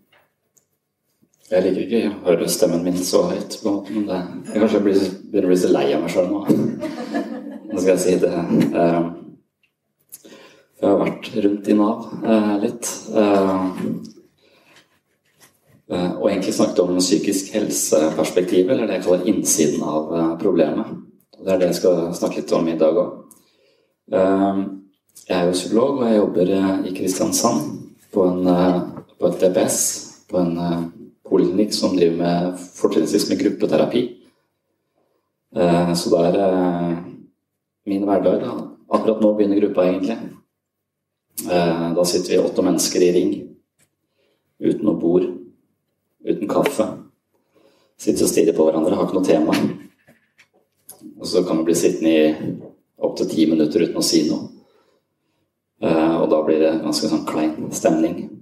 jeg 1.51 1.63
liker 1.73 2.11
stemmen 2.51 2.83
min 2.85 2.97
så 2.97 3.23
høyt, 3.29 3.59
på 3.61 3.69
en 3.69 3.77
måte, 3.77 3.95
men 3.95 4.09
det, 4.09 4.19
jeg 4.49 4.63
kanskje 4.63 4.83
blir, 4.85 4.99
begynner 5.29 5.49
å 5.49 5.53
bli 5.53 5.61
så 5.61 5.71
lei 5.73 5.87
av 5.93 6.03
meg 6.03 6.13
sjøl 6.13 6.29
nå. 6.31 6.43
Nå 7.69 7.81
skal 7.81 7.93
jeg 7.93 8.03
si 8.03 8.15
det. 8.21 8.35
Um, 8.73 9.09
jeg 10.79 10.87
har 10.87 10.99
vært 11.01 11.27
rundt 11.43 11.67
i 11.67 11.75
Nav 11.75 12.05
eh, 12.23 12.51
litt. 12.61 12.89
Eh, 13.11 13.63
eh, 15.91 16.11
og 16.13 16.29
egentlig 16.29 16.53
snakket 16.55 16.79
om 16.85 16.99
psykisk 17.01 17.49
helseperspektiv, 17.57 18.69
eller 18.69 18.87
det 18.87 18.99
jeg 18.99 19.05
kaller 19.09 19.27
innsiden 19.27 19.83
av 19.83 20.13
eh, 20.15 20.29
problemet. 20.39 20.93
Og 21.35 21.41
Det 21.43 21.51
er 21.51 21.59
det 21.59 21.69
jeg 21.73 21.79
skal 21.81 22.13
snakke 22.15 22.39
litt 22.39 22.55
om 22.55 22.71
i 22.71 22.77
dag 22.79 23.01
òg. 23.01 23.17
jeg 24.09 25.35
er 25.37 25.45
jo 25.45 25.57
psykolog, 25.57 25.99
og 25.99 26.07
jeg 26.07 26.21
jobber 26.21 26.53
eh, 26.61 26.71
i 26.87 26.95
Kristiansand 26.95 27.67
på, 28.13 28.23
en, 28.23 28.47
eh, 28.47 28.79
på 29.19 29.27
et 29.27 29.43
DPS, 29.43 29.79
på 30.31 30.39
en 30.39 30.57
eh, 30.63 30.79
poliklinikk 31.29 31.73
som 31.73 31.95
driver 31.97 32.17
med 32.17 32.59
fortrinnsvis 32.59 33.29
med 33.29 33.39
gruppeterapi. 33.39 34.03
Eh, 35.55 35.93
så 35.93 36.09
det 36.13 36.21
er 36.29 36.39
eh, 36.45 36.97
min 37.89 38.05
hverdag. 38.05 38.41
Da. 38.43 38.55
Akkurat 38.89 39.21
nå 39.21 39.33
begynner 39.33 39.61
gruppa 39.61 39.87
egentlig. 39.87 40.17
Eh, 41.49 41.85
Da 41.95 42.05
sitter 42.05 42.29
vi 42.35 42.41
åtte 42.43 42.65
mennesker 42.65 43.01
i 43.01 43.11
ring. 43.11 43.35
Uten 44.59 44.85
noe 44.85 44.99
bord. 44.99 45.25
Uten 46.25 46.47
kaffe. 46.47 46.87
Sitter 47.99 48.23
og 48.25 48.31
stirrer 48.31 48.55
på 48.55 48.65
hverandre, 48.67 48.95
har 48.95 49.07
ikke 49.07 49.17
noe 49.19 49.27
tema. 49.27 49.55
Og 51.19 51.27
så 51.27 51.43
kan 51.43 51.57
vi 51.59 51.69
bli 51.69 51.75
sittende 51.75 52.11
i 52.15 52.53
opptil 52.99 53.27
ti 53.27 53.45
minutter 53.49 53.83
uten 53.83 53.99
å 53.99 54.03
si 54.03 54.23
noe. 54.29 54.47
Og 56.19 56.27
da 56.31 56.39
blir 56.43 56.59
det 56.59 56.71
ganske 56.83 57.07
sånn 57.11 57.25
klein 57.27 57.71
stemning. 57.75 58.38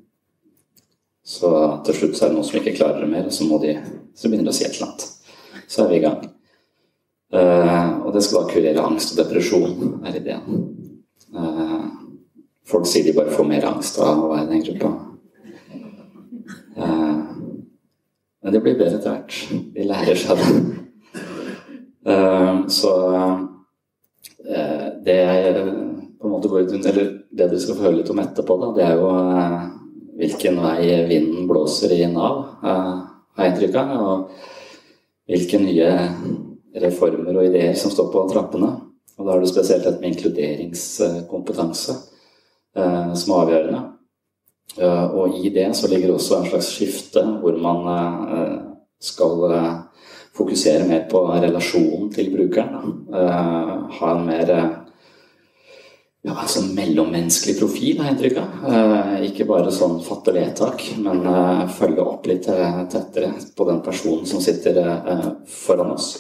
Så 1.28 1.50
til 1.84 1.98
slutt 1.98 2.16
så 2.16 2.26
er 2.26 2.32
det 2.32 2.38
noen 2.38 2.48
som 2.48 2.58
ikke 2.62 2.78
klarer 2.78 3.04
det 3.04 3.12
mer, 3.12 3.26
og 3.28 3.36
så, 3.36 3.46
må 3.50 3.60
de, 3.60 3.74
så 4.16 4.30
begynner 4.30 4.48
de 4.48 4.54
å 4.54 4.56
si 4.56 4.64
et 4.64 4.78
eller 4.78 4.88
annet. 4.88 5.08
Så 5.68 5.84
er 5.84 5.90
vi 5.92 5.98
i 6.00 6.04
gang. 6.06 6.22
Uh, 7.36 8.08
og 8.08 8.14
det 8.16 8.22
skal 8.24 8.46
da 8.46 8.54
kurere 8.54 8.86
angst 8.88 9.12
og 9.12 9.20
depresjon, 9.20 9.98
er 10.08 10.16
ideen. 10.22 10.62
Uh, 11.36 11.84
folk 12.68 12.88
sier 12.88 13.04
de 13.04 13.16
bare 13.18 13.34
får 13.36 13.50
mer 13.50 13.68
angst 13.68 14.00
av 14.00 14.24
å 14.24 14.30
være 14.32 14.46
i 14.48 14.52
den 14.54 14.64
gruppa. 14.70 14.94
Uh, 16.78 17.20
men 18.40 18.56
det 18.56 18.64
blir 18.64 18.80
bedre 18.80 18.96
etter 18.96 19.18
hvert. 19.18 19.36
De 19.76 19.88
lærer 19.90 20.22
seg 20.22 20.40
det. 20.40 20.52
Så 22.72 22.92
det 25.04 25.16
jeg 25.18 25.64
på 26.22 26.30
en 26.30 26.32
måte 26.32 26.48
går 26.48 26.70
ut 26.70 26.86
eller 26.88 27.10
det 27.36 27.50
du 27.52 27.58
skal 27.60 27.76
få 27.76 27.90
høre 27.90 27.98
litt 27.98 28.12
om 28.14 28.22
etterpå, 28.24 28.56
da, 28.62 28.70
det 28.78 28.86
er 28.86 29.02
jo 29.02 29.10
hvilken 30.18 30.60
vei 30.62 31.06
vinden 31.10 31.48
blåser 31.50 31.94
i 31.94 32.06
Nav, 32.10 32.46
eh, 32.64 32.94
har 33.38 33.46
jeg 33.46 33.54
inntrykk 33.54 33.76
av. 33.82 33.92
Og 33.98 34.30
hvilke 35.28 35.60
nye 35.62 35.92
reformer 36.82 37.36
og 37.36 37.50
ideer 37.50 37.76
som 37.78 37.92
står 37.94 38.10
på 38.14 38.26
trappene. 38.32 38.72
Og 39.18 39.26
da 39.26 39.34
er 39.34 39.44
det 39.44 39.52
spesielt 39.52 39.86
dette 39.86 40.02
med 40.02 40.14
inkluderingskompetanse 40.14 41.96
eh, 42.78 43.14
som 43.14 43.34
er 43.34 43.44
avgjørende. 43.44 43.84
Uh, 44.78 45.06
og 45.16 45.38
i 45.40 45.50
det 45.50 45.72
så 45.74 45.88
ligger 45.90 46.12
også 46.14 46.36
en 46.38 46.50
slags 46.52 46.68
skifte 46.76 47.22
hvor 47.42 47.56
man 47.58 47.88
skal 49.02 49.40
fokusere 50.38 50.86
mer 50.86 51.08
på 51.10 51.24
relasjonen 51.32 52.12
til 52.14 52.30
brukeren. 52.36 53.08
ha 53.10 54.12
en 54.12 54.26
mer 54.28 54.52
ja, 56.28 56.36
altså 56.44 56.64
mellommenneskelig 56.76 57.56
profil, 57.60 58.02
har 58.02 58.10
jeg 58.10 58.16
inntrykk 58.18 58.40
av. 58.42 58.66
ikke 59.24 59.48
bare 59.48 59.72
sånn 59.74 60.02
fatte 60.04 60.34
vedtak, 60.36 60.84
men 61.00 61.24
følge 61.78 62.04
opp 62.04 62.28
litt 62.28 62.50
tettere 62.92 63.32
på 63.56 63.68
den 63.70 63.80
personen 63.86 64.28
som 64.28 64.44
sitter 64.44 64.82
foran 65.48 65.96
oss. 65.96 66.12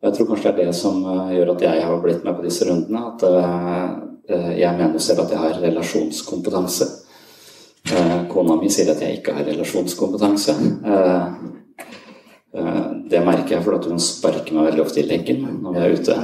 Jeg 0.00 0.14
tror 0.16 0.30
kanskje 0.30 0.54
det 0.54 0.64
er 0.64 0.70
det 0.70 0.78
som 0.78 1.02
gjør 1.34 1.54
at 1.56 1.66
jeg 1.66 1.84
har 1.84 2.00
blitt 2.00 2.24
med 2.24 2.38
på 2.38 2.46
disse 2.46 2.68
rundene. 2.68 3.02
At 3.10 3.26
jeg 4.62 4.78
mener 4.78 5.02
selv 5.02 5.26
at 5.26 5.34
jeg 5.34 5.42
har 5.42 5.60
relasjonskompetanse. 5.66 6.88
Eh, 7.88 8.26
kona 8.28 8.56
mi 8.60 8.68
sier 8.70 8.90
at 8.92 9.00
jeg 9.00 9.18
ikke 9.18 9.34
har 9.34 9.46
relasjonskompetanse. 9.48 10.54
Eh, 10.84 11.26
eh, 12.60 12.82
det 13.10 13.22
merker 13.24 13.56
jeg 13.56 13.64
fordi 13.64 13.94
hun 13.94 14.02
sparker 14.04 14.54
meg 14.54 14.70
veldig 14.70 14.84
ofte 14.84 15.00
i 15.00 15.06
leggen 15.08 15.46
når 15.62 15.76
vi 15.76 15.84
er 15.84 15.94
ute 15.96 16.18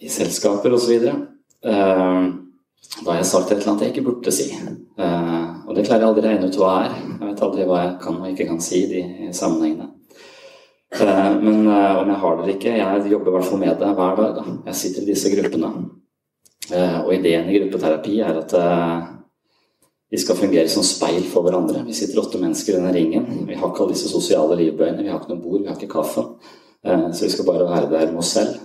i 0.00 0.10
selskaper 0.10 0.74
osv. 0.76 1.08
Da 1.64 3.10
har 3.10 3.18
jeg 3.18 3.28
sagt 3.28 3.50
et 3.50 3.58
eller 3.58 3.72
annet 3.72 3.86
jeg 3.86 3.94
ikke 3.94 4.06
burde 4.08 4.32
si. 4.34 4.48
Og 4.98 5.72
det 5.76 5.86
klarer 5.86 6.04
jeg 6.04 6.08
aldri 6.10 6.24
å 6.24 6.28
regne 6.28 6.50
ut 6.50 6.58
hva 6.60 6.72
er. 6.84 6.96
Jeg 7.08 7.28
vet 7.28 7.44
aldri 7.46 7.66
hva 7.68 7.82
jeg 7.82 7.94
kan 8.02 8.20
og 8.20 8.30
ikke 8.30 8.48
kan 8.50 8.62
si 8.62 8.82
i 8.84 8.90
de 8.90 9.32
sammenhengene. 9.34 9.90
Men 10.94 11.64
om 11.66 12.10
jeg 12.12 12.20
har 12.22 12.36
det 12.36 12.44
eller 12.44 12.52
ikke 12.52 12.74
Jeg 12.78 13.10
jobber 13.10 13.32
i 13.32 13.34
hvert 13.34 13.48
fall 13.48 13.62
med 13.64 13.80
det 13.80 13.94
hver 13.98 14.20
dag. 14.20 14.42
Jeg 14.68 14.80
sitter 14.82 15.02
i 15.02 15.10
disse 15.10 15.32
gruppene. 15.32 15.72
Og 17.04 17.10
ideen 17.16 17.48
i 17.50 17.58
gruppeterapi 17.58 18.20
er 18.22 18.38
at 18.44 18.54
vi 20.14 20.18
skal 20.18 20.36
fungere 20.36 20.68
som 20.68 20.84
speil 20.86 21.24
for 21.26 21.42
hverandre. 21.42 21.80
Vi 21.88 21.94
sitter 21.96 22.20
åtte 22.22 22.38
mennesker 22.38 22.76
i 22.76 22.76
denne 22.76 22.92
ringen. 22.94 23.24
Vi 23.48 23.56
har 23.58 23.70
ikke 23.72 23.82
alle 23.82 23.96
disse 23.96 24.06
sosiale 24.06 24.54
livbøyene, 24.60 25.02
vi 25.02 25.10
har 25.10 25.18
ikke 25.18 25.32
noe 25.32 25.42
bord, 25.42 25.64
vi 25.64 25.66
har 25.66 25.74
ikke 25.74 25.90
kaffen. 25.90 26.28
Eh, 26.86 27.08
så 27.10 27.24
vi 27.24 27.30
skal 27.32 27.48
bare 27.48 27.66
være 27.66 27.90
der 27.90 28.12
med 28.12 28.20
oss 28.22 28.30
selv. 28.36 28.60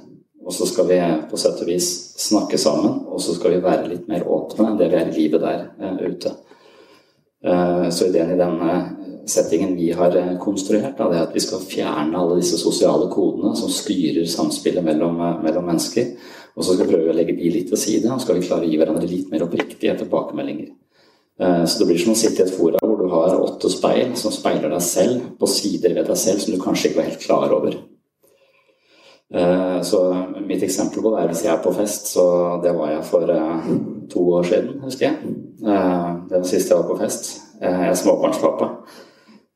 Og 0.49 0.53
så 0.55 0.65
skal 0.65 0.87
vi 0.89 0.97
på 1.29 1.37
sett 1.37 1.59
og 1.61 1.69
vis 1.69 1.87
snakke 2.17 2.57
sammen, 2.57 3.03
og 3.05 3.21
så 3.21 3.35
skal 3.37 3.53
vi 3.53 3.61
være 3.61 3.89
litt 3.91 4.07
mer 4.09 4.25
åpne 4.25 4.65
enn 4.65 4.79
det 4.79 4.87
vi 4.89 4.97
er 4.97 5.11
i 5.11 5.13
livet 5.13 5.43
der 5.43 5.67
eh, 5.77 5.99
ute. 6.09 6.33
Eh, 7.45 7.85
så 7.93 8.09
ideen 8.09 8.33
i 8.33 8.39
den 8.39 8.57
settingen 9.29 9.75
vi 9.77 9.91
har 9.93 10.17
konstruert, 10.41 10.97
er 10.97 11.21
at 11.21 11.37
vi 11.37 11.43
skal 11.45 11.61
fjerne 11.61 12.17
alle 12.17 12.39
disse 12.41 12.57
sosiale 12.57 13.11
kodene 13.13 13.53
som 13.59 13.69
styrer 13.69 14.25
samspillet 14.25 14.83
mellom, 14.89 15.21
mellom 15.43 15.69
mennesker. 15.69 16.15
Og 16.57 16.65
så 16.65 16.73
skal 16.73 16.89
vi 16.89 16.95
prøve 16.95 17.13
å 17.13 17.15
legge 17.15 17.37
de 17.37 17.53
litt 17.53 17.69
til 17.69 17.79
side, 17.79 18.09
og 18.09 18.17
så 18.17 18.25
skal 18.25 18.39
vi 18.39 18.47
klare 18.49 18.65
å 18.65 18.71
gi 18.71 18.81
hverandre 18.81 19.07
litt 19.07 19.29
mer 19.29 19.45
oppriktige 19.45 19.95
tilbakemeldinger. 20.01 20.73
Eh, 21.39 21.65
så 21.69 21.79
det 21.79 21.87
blir 21.91 22.01
som 22.01 22.11
å 22.11 22.19
sitte 22.19 22.41
i 22.41 22.47
et 22.47 22.57
fora 22.57 22.81
hvor 22.83 22.99
du 22.99 23.07
har 23.13 23.37
åtte 23.39 23.71
speil 23.71 24.11
som 24.19 24.33
speiler 24.35 24.73
deg 24.73 24.83
selv 24.83 25.29
på 25.39 25.47
sider 25.47 25.93
ved 25.95 26.09
deg 26.09 26.19
selv 26.19 26.43
som 26.43 26.55
du 26.55 26.59
kanskje 26.59 26.89
ikke 26.89 26.99
var 26.99 27.09
helt 27.13 27.23
klar 27.23 27.55
over. 27.55 27.77
Eh, 29.33 29.81
så 29.85 29.99
mitt 30.47 30.63
eksempel 30.65 31.03
på 31.05 31.11
det 31.13 31.21
er 31.21 31.29
hvis 31.29 31.43
jeg 31.45 31.53
er 31.53 31.61
på 31.63 31.73
fest, 31.77 32.09
så 32.15 32.23
det 32.63 32.73
var 32.77 32.93
jeg 32.95 33.05
for 33.09 33.33
eh, 33.33 33.69
to 34.09 34.25
år 34.39 34.49
siden, 34.49 34.79
husker 34.85 35.09
jeg. 35.09 35.35
Det 35.59 36.37
var 36.37 36.47
sist 36.47 36.71
jeg 36.71 36.79
var 36.79 36.87
på 36.89 36.97
fest. 37.01 37.29
Jeg 37.61 37.89
er 37.89 37.99
småbarnspappa. 37.99 38.71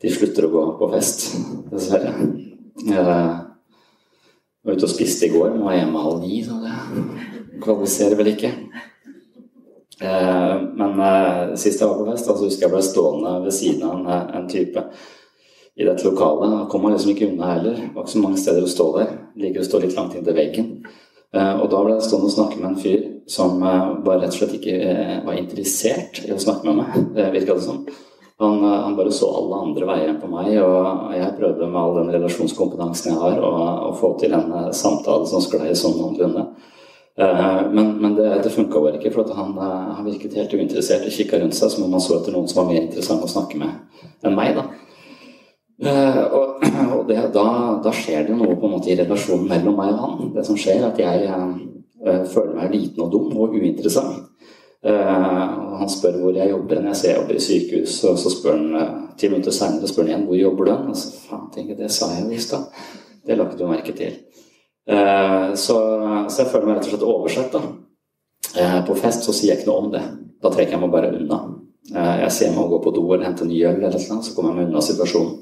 De 0.03 0.11
slutter 0.11 0.45
å 0.49 0.53
gå 0.53 0.63
på 0.81 0.91
fest, 0.91 1.29
dessverre. 1.71 2.11
Jeg 2.83 3.05
var 3.05 4.75
ute 4.75 4.85
og 4.87 4.91
spiste 4.91 5.29
i 5.29 5.33
går, 5.33 5.53
men 5.53 5.65
var 5.65 5.77
hjemme 5.77 6.03
halv 6.03 6.25
ni, 6.25 6.41
så 6.43 6.59
det 6.63 7.61
kvalifiserer 7.63 8.19
vel 8.19 8.33
ikke. 8.33 8.51
Eh, 10.03 10.61
men 10.75 10.99
eh, 10.99 11.55
sist 11.59 11.81
jeg 11.81 11.89
var 11.89 11.99
på 11.99 12.07
fest, 12.11 12.29
altså 12.29 12.47
husker 12.47 12.65
jeg 12.65 12.73
ble 12.73 12.83
stående 12.83 13.33
ved 13.45 13.55
siden 13.55 13.83
av 13.87 14.07
eh, 14.09 14.31
en 14.39 14.47
type 14.51 14.83
i 15.75 15.87
dette 15.87 16.05
lokalet. 16.05 16.53
Da 16.53 16.67
kom 16.71 16.85
man 16.85 16.93
liksom 16.93 17.13
ikke 17.13 17.31
unna 17.31 17.55
heller. 17.55 17.79
Det 17.79 17.89
var 17.95 18.05
ikke 18.05 18.15
så 18.15 18.23
mange 18.23 18.41
steder 18.41 18.65
å 18.65 18.71
stå 18.73 18.87
der. 18.97 19.15
Liker 19.41 19.63
å 19.63 19.67
stå 19.67 19.81
litt 19.83 19.97
langt 19.97 20.15
inntil 20.17 20.37
veggen. 20.37 20.69
Og 21.33 21.65
da 21.65 21.79
ble 21.81 21.95
jeg 21.95 22.05
stående 22.05 22.29
og 22.29 22.33
snakke 22.35 22.59
med 22.59 22.67
en 22.67 22.81
fyr 22.81 23.05
som 23.33 23.55
bare 23.57 24.19
rett 24.21 24.35
og 24.35 24.37
slett 24.37 24.57
ikke 24.59 24.75
var 25.25 25.39
interessert 25.39 26.19
i 26.27 26.33
å 26.35 26.37
snakke 26.37 26.67
med 26.67 26.83
meg, 26.83 27.07
det 27.15 27.31
virka 27.33 27.55
det 27.57 27.63
som. 27.65 27.79
Han, 28.43 28.59
han, 28.61 28.93
bare 28.99 29.11
så 29.15 29.29
alle 29.39 29.61
andre 29.63 29.87
veier 29.87 30.11
enn 30.11 30.19
på 30.21 30.29
meg, 30.29 30.51
og 30.61 31.15
jeg 31.15 31.33
prøvde 31.39 31.69
med 31.71 31.79
all 31.79 31.97
den 32.01 32.13
relasjonskompetansen 32.13 33.13
jeg 33.13 33.21
har, 33.21 33.41
å, 33.41 33.93
få 33.97 34.13
til 34.21 34.33
en 34.37 34.51
samtale 34.75 35.25
som 35.29 35.41
sklei 35.41 35.71
sånn 35.77 35.97
noenlunde. 35.97 36.47
Eh, 37.15 37.61
men, 37.71 37.97
men 38.01 38.15
det, 38.17 38.29
det 38.43 38.49
funka 38.49 38.79
bare 38.81 38.97
ikke, 38.97 39.11
for 39.13 39.29
han, 39.37 39.53
eh, 39.61 39.89
han, 39.97 40.05
virket 40.07 40.33
helt 40.39 40.53
uinteressert 40.53 41.05
og 41.05 41.13
kikka 41.13 41.39
rundt 41.43 41.57
seg 41.57 41.69
som 41.69 41.85
om 41.85 41.93
han 41.93 42.01
så 42.01 42.17
etter 42.17 42.33
noen 42.33 42.49
som 42.49 42.63
var 42.63 42.71
mer 42.71 42.81
interessant 42.81 43.21
å 43.21 43.29
snakke 43.29 43.59
med 43.61 43.69
enn 44.25 44.33
meg. 44.37 44.57
da. 44.57 44.65
Uh, 45.83 46.19
og, 46.31 46.65
og 46.97 47.05
det, 47.09 47.19
da, 47.35 47.45
da, 47.83 47.93
skjer 47.95 48.27
det 48.27 48.37
noe 48.37 48.55
på 48.55 48.67
en 48.67 48.75
måte 48.77 48.91
i 48.93 48.97
relasjonen 48.99 49.49
mellom 49.49 49.77
meg 49.79 49.93
og 49.93 50.03
han. 50.03 50.33
Det 50.35 50.45
som 50.47 50.59
skjer, 50.59 50.81
er 50.81 50.89
at 50.91 51.01
jeg 51.01 51.29
uh, 51.33 52.23
føler 52.29 52.53
meg 52.57 52.75
liten 52.75 53.05
og 53.05 53.11
dum 53.13 53.31
og 53.37 53.57
uinteressant. 53.57 54.29
Uh, 54.83 55.77
han 55.79 55.91
spør 55.91 56.19
hvor 56.19 56.35
jeg 56.35 56.51
jobber. 56.51 56.81
Når 56.81 56.93
jeg 56.93 57.01
ser 57.01 57.13
jeg 57.13 57.21
jobber 57.21 57.39
i 57.39 57.45
sykehus, 57.47 57.95
og 58.09 58.19
så 58.19 58.33
spør 58.33 58.59
han 58.59 58.99
ti 59.19 59.29
minutter 59.31 59.55
seinere 59.55 59.89
spør 59.91 60.07
han 60.07 60.13
igjen 60.13 60.27
hvor 60.27 60.41
jobber 60.41 60.69
du. 60.69 60.75
Og 60.93 60.99
så 60.99 61.15
faen, 61.27 61.47
tenker 61.55 61.75
jeg, 61.75 61.81
det 61.85 61.93
sa 61.95 62.11
jeg 62.15 62.27
jo 62.27 62.35
i 62.35 62.43
stad. 62.43 62.83
Det 63.23 63.39
la 63.39 63.47
ikke 63.47 63.61
du 63.61 63.65
merke 63.69 63.95
til. 63.95 64.19
Uh, 64.83 65.55
så, 65.55 65.79
så, 66.27 66.43
jeg 66.43 66.51
føler 66.51 66.69
meg 66.69 66.79
rett 66.79 66.89
og 66.89 66.95
slett 66.95 67.09
oversett. 67.13 67.55
da. 67.55 67.63
Eh, 68.55 68.85
på 68.85 68.95
fest 68.95 69.25
så 69.25 69.33
sier 69.33 69.53
jeg 69.53 69.61
ikke 69.61 69.71
noe 69.71 69.85
om 69.85 69.91
det. 69.93 70.03
Da 70.43 70.51
trekker 70.53 70.75
jeg 70.75 70.83
meg 70.83 70.93
bare 70.93 71.13
unna. 71.17 71.39
Eh, 71.89 72.15
jeg 72.25 72.35
ser 72.35 72.53
meg 72.53 72.65
å 72.65 72.71
gå 72.75 72.83
på 72.83 72.93
do 72.95 73.05
eller 73.07 73.25
hente 73.25 73.47
ny 73.49 73.63
øl, 73.65 73.79
eller 73.79 73.97
noe, 73.97 74.25
så 74.25 74.35
kommer 74.35 74.53
jeg 74.53 74.59
meg 74.59 74.69
unna 74.69 74.83
situasjonen. 74.85 75.39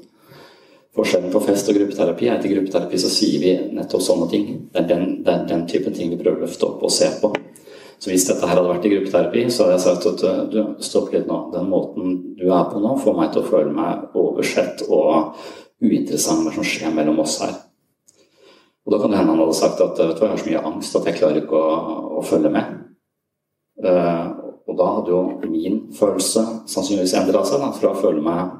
Forskjellen 0.92 1.32
på 1.32 1.40
fest 1.40 1.70
og 1.72 1.78
gruppeterapi 1.78 2.26
er 2.28 2.34
at 2.36 2.44
i 2.44 2.50
gruppeterapi 2.52 2.98
så 3.00 3.08
sier 3.08 3.40
vi 3.40 3.52
nettopp 3.78 4.02
sånne 4.04 4.26
ting. 4.28 4.48
Det 4.68 4.82
er 4.82 4.90
den, 4.90 5.06
er 5.24 5.46
den 5.48 5.64
typen 5.70 5.94
ting 5.96 6.12
vi 6.12 6.18
prøver 6.20 6.42
å 6.42 6.44
løfte 6.44 6.68
opp 6.68 6.84
og 6.84 6.92
se 6.92 7.08
på. 7.22 7.30
Så 8.02 8.10
hvis 8.10 8.26
dette 8.28 8.44
her 8.44 8.58
hadde 8.58 8.68
vært 8.68 8.84
i 8.88 8.90
gruppeterapi, 8.92 9.46
så 9.48 9.64
hadde 9.64 9.78
jeg 9.78 9.84
sagt 9.86 10.06
at 10.10 10.52
du, 10.52 10.60
stopp 10.84 11.12
litt 11.14 11.28
nå. 11.30 11.38
Den 11.54 11.70
måten 11.70 12.16
du 12.36 12.44
er 12.50 12.68
på 12.68 12.82
nå, 12.82 12.96
får 13.00 13.16
meg 13.16 13.32
til 13.32 13.40
å 13.40 13.48
føle 13.48 13.72
meg 13.72 14.16
oversett 14.18 14.84
og 14.88 15.38
uinteressant 15.82 16.42
med 16.42 16.50
hva 16.50 16.56
som 16.58 16.66
skjer 16.66 16.96
mellom 16.96 17.22
oss 17.24 17.38
her. 17.44 17.54
Og 18.82 18.92
da 18.92 18.98
kan 18.98 19.14
det 19.14 19.20
hende 19.20 19.32
han 19.32 19.42
hadde 19.44 19.56
sagt 19.56 19.80
at 19.80 19.96
vet 19.96 20.18
du, 20.18 20.24
jeg 20.26 20.32
har 20.32 20.42
så 20.42 20.50
mye 20.50 20.64
angst 20.72 20.98
at 20.98 21.08
jeg 21.08 21.18
klarer 21.20 21.40
ikke 21.40 21.56
å, 21.62 21.76
å 22.18 22.24
følge 22.26 22.50
med. 22.52 22.80
Uh, 23.82 24.26
og 24.68 24.76
da 24.78 24.90
hadde 24.98 25.14
jo 25.14 25.22
min 25.48 25.78
følelse 25.96 26.42
sannsynligvis 26.70 27.14
endra 27.18 27.46
seg. 27.46 27.62
Da, 27.62 27.70
fra 27.78 27.94
å 27.94 28.02
føle 28.02 28.22
meg 28.24 28.58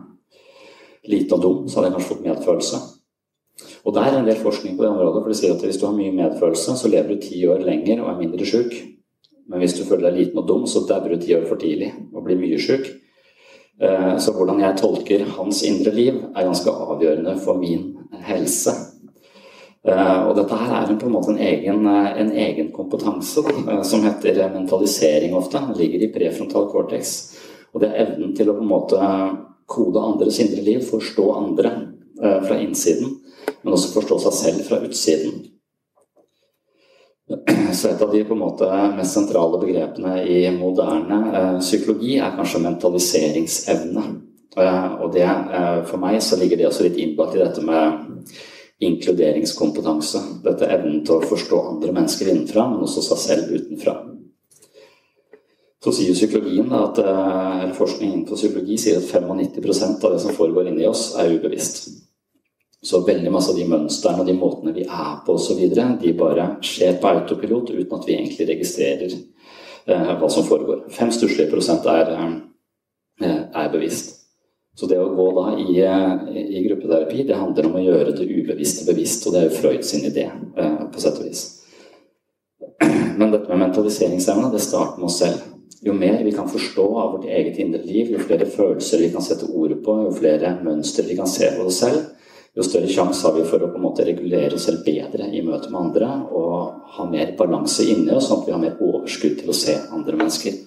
liten 1.09 1.37
og 1.37 1.43
dum, 1.43 1.61
så 1.69 1.79
hadde 1.79 1.91
jeg 1.91 1.97
kanskje 1.97 2.13
fått 2.13 2.27
medfølelse. 2.27 2.81
Og 3.83 3.95
der 3.95 4.09
er 4.09 4.19
en 4.19 4.29
del 4.29 4.39
forskning 4.41 4.77
på 4.77 4.85
det 4.85 4.93
området, 4.93 5.23
for 5.23 5.33
det 5.33 5.39
sier 5.41 5.55
at 5.55 5.65
hvis 5.67 5.81
du 5.81 5.87
har 5.89 5.97
mye 5.97 6.15
medfølelse, 6.15 6.77
så 6.79 6.91
lever 6.91 7.15
du 7.15 7.25
ti 7.25 7.43
år 7.51 7.65
lenger 7.67 8.03
og 8.03 8.13
er 8.13 8.21
mindre 8.21 8.47
sjuk. 8.49 8.77
Men 9.51 9.63
hvis 9.63 9.75
du 9.79 9.83
føler 9.85 10.09
deg 10.09 10.21
liten 10.21 10.41
og 10.41 10.47
dum, 10.49 10.69
så 10.71 10.85
dauer 10.89 11.13
du 11.13 11.23
ti 11.23 11.35
år 11.37 11.49
for 11.51 11.61
tidlig 11.61 11.91
og 12.13 12.23
blir 12.27 12.39
mye 12.41 12.61
sjuk. 12.63 12.87
Uh, 13.83 14.15
så 14.23 14.35
hvordan 14.37 14.63
jeg 14.63 14.79
tolker 14.79 15.27
hans 15.37 15.65
indre 15.67 15.93
liv, 15.97 16.23
er 16.31 16.47
ganske 16.47 16.71
avgjørende 16.87 17.37
for 17.43 17.59
min 17.59 17.91
helse. 18.29 18.77
Eh, 19.83 20.19
og 20.29 20.37
dette 20.39 20.55
her 20.55 20.77
er 20.77 20.91
på 20.95 21.09
en 21.09 21.15
måte 21.17 21.33
en 21.33 21.41
egen, 21.43 21.87
eh, 21.91 22.21
en 22.23 22.29
egen 22.31 22.69
kompetanse 22.71 23.43
eh, 23.51 23.81
som 23.83 24.05
heter 24.07 24.39
mentalisering 24.55 25.35
ofte. 25.35 25.59
Den 25.59 25.79
ligger 25.79 26.05
i 26.05 26.13
prefrontal 26.15 26.69
cortex. 26.71 27.17
Og 27.75 27.83
det 27.83 27.91
er 27.91 28.05
evnen 28.05 28.37
til 28.37 28.51
å 28.51 28.55
på 28.55 28.63
en 28.63 28.71
måte 28.71 29.01
kode 29.73 30.03
andres 30.03 30.41
indre 30.45 30.63
liv, 30.65 30.85
forstå 30.85 31.27
andre 31.39 31.73
fra 32.23 32.59
innsiden, 32.61 33.17
men 33.63 33.75
også 33.75 33.95
forstå 33.97 34.19
seg 34.27 34.37
selv 34.37 34.67
fra 34.69 34.79
utsiden. 34.85 35.41
Så 37.73 37.89
et 37.89 38.03
av 38.03 38.13
de 38.13 38.23
måte 38.37 38.69
mest 38.97 39.17
sentrale 39.17 39.61
begrepene 39.63 40.19
i 40.29 40.45
moderne 40.55 41.59
psykologi 41.63 42.19
er 42.21 42.35
kanskje 42.37 42.63
mentaliseringsevne. 42.67 44.05
og 45.01 45.13
det, 45.15 45.29
for 45.89 45.99
meg 45.99 46.21
så 46.23 46.37
ligger 46.37 46.61
det 46.61 46.67
også 46.69 46.85
litt 46.85 46.99
innbakt 47.01 47.39
i 47.39 47.41
dette 47.41 47.65
med 47.65 48.35
inkluderingskompetanse. 48.83 50.21
Dette 50.45 50.69
evnen 50.69 51.01
til 51.07 51.17
å 51.17 51.29
forstå 51.31 51.61
andre 51.71 51.95
mennesker 51.95 52.29
innenfra, 52.29 52.67
men 52.69 52.85
også 52.85 53.05
seg 53.07 53.23
selv 53.23 53.55
utenfra. 53.55 53.97
Så 55.83 55.91
sier 55.97 56.15
psykologien 56.15 56.71
at, 56.79 56.99
eh, 56.99 57.63
eller 57.63 57.75
Forskning 57.75 58.13
innenfor 58.13 58.39
psykologi 58.39 58.79
sier 58.79 59.01
at 59.01 59.09
95% 59.11 60.05
av 60.05 60.13
det 60.13 60.21
som 60.21 60.35
foregår 60.35 60.69
inni 60.71 60.87
oss, 60.87 61.17
er 61.19 61.33
ubevisst. 61.35 61.89
Så 62.83 63.01
veldig 63.07 63.31
masse 63.33 63.51
av 63.51 63.59
de 63.59 63.67
mønstrene 63.67 64.21
og 64.21 64.27
de 64.27 64.35
måtene 64.35 64.75
vi 64.75 64.83
er 64.83 65.19
på 65.27 65.35
osv., 65.35 65.59
de 66.03 66.13
bare 66.19 66.47
skjer 66.63 67.01
på 67.01 67.11
autopilot 67.11 67.71
uten 67.71 67.99
at 67.99 68.07
vi 68.07 68.15
egentlig 68.15 68.49
registrerer 68.49 69.13
eh, 69.87 70.13
hva 70.19 70.31
som 70.31 70.47
foregår. 70.47 70.85
Fem 70.91 71.11
stusslige 71.11 71.51
prosent 71.51 71.87
er, 71.87 72.11
eh, 73.21 73.43
er 73.55 73.73
bevisst. 73.73 74.19
Så 74.79 74.87
det 74.89 74.99
å 74.99 75.11
gå 75.15 75.27
da 75.37 75.49
i, 75.59 75.83
i, 76.47 76.63
gruppeterapi, 76.65 77.27
det 77.29 77.37
handler 77.37 77.67
om 77.67 77.75
å 77.77 77.83
gjøre 77.83 78.15
det 78.17 78.25
ubevisste 78.25 78.87
bevisst, 78.89 79.27
og 79.27 79.35
det 79.35 79.43
er 79.43 79.51
jo 79.51 79.59
Freud 79.59 79.85
sin 79.85 80.07
idé, 80.09 80.31
på 80.55 81.03
sett 81.03 81.19
og 81.21 81.27
vis. 81.27 81.43
Men 83.19 83.35
dette 83.35 83.51
med 83.51 83.67
mentaliseringsevne, 83.67 84.49
det 84.55 84.63
starter 84.65 85.03
med 85.03 85.11
oss 85.11 85.19
selv. 85.21 85.52
Jo 85.83 85.95
mer 85.99 86.21
vi 86.25 86.33
kan 86.33 86.49
forstå 86.49 86.85
av 86.99 87.13
vårt 87.17 87.25
eget 87.27 87.59
indre 87.59 87.83
liv, 87.83 88.13
jo 88.15 88.23
flere 88.23 88.47
følelser 88.47 89.03
vi 89.03 89.11
kan 89.11 89.25
sette 89.25 89.49
ordet 89.51 89.81
på, 89.83 89.97
jo 90.05 90.13
flere 90.15 90.55
mønstre 90.63 91.09
vi 91.09 91.17
kan 91.19 91.31
se 91.31 91.49
på 91.57 91.67
oss 91.67 91.81
selv, 91.83 92.05
jo 92.55 92.63
større 92.63 92.91
sjanse 92.93 93.25
har 93.27 93.35
vi 93.35 93.47
for 93.49 93.65
å 93.65 93.71
på 93.73 93.81
en 93.81 93.87
måte 93.87 94.05
regulere 94.07 94.55
oss 94.55 94.69
selv 94.69 94.85
bedre 94.87 95.31
i 95.33 95.41
møte 95.43 95.73
med 95.73 95.81
andre 95.89 96.11
og 96.37 96.85
ha 96.99 97.07
mer 97.09 97.33
balanse 97.39 97.87
inni 97.89 98.13
oss, 98.13 98.29
sånn 98.29 98.43
at 98.43 98.49
vi 98.51 98.55
har 98.55 98.63
mer 98.63 98.79
overskudd 98.79 99.41
til 99.41 99.51
å 99.51 99.57
se 99.57 99.79
andre 99.91 100.21
mennesker. 100.21 100.61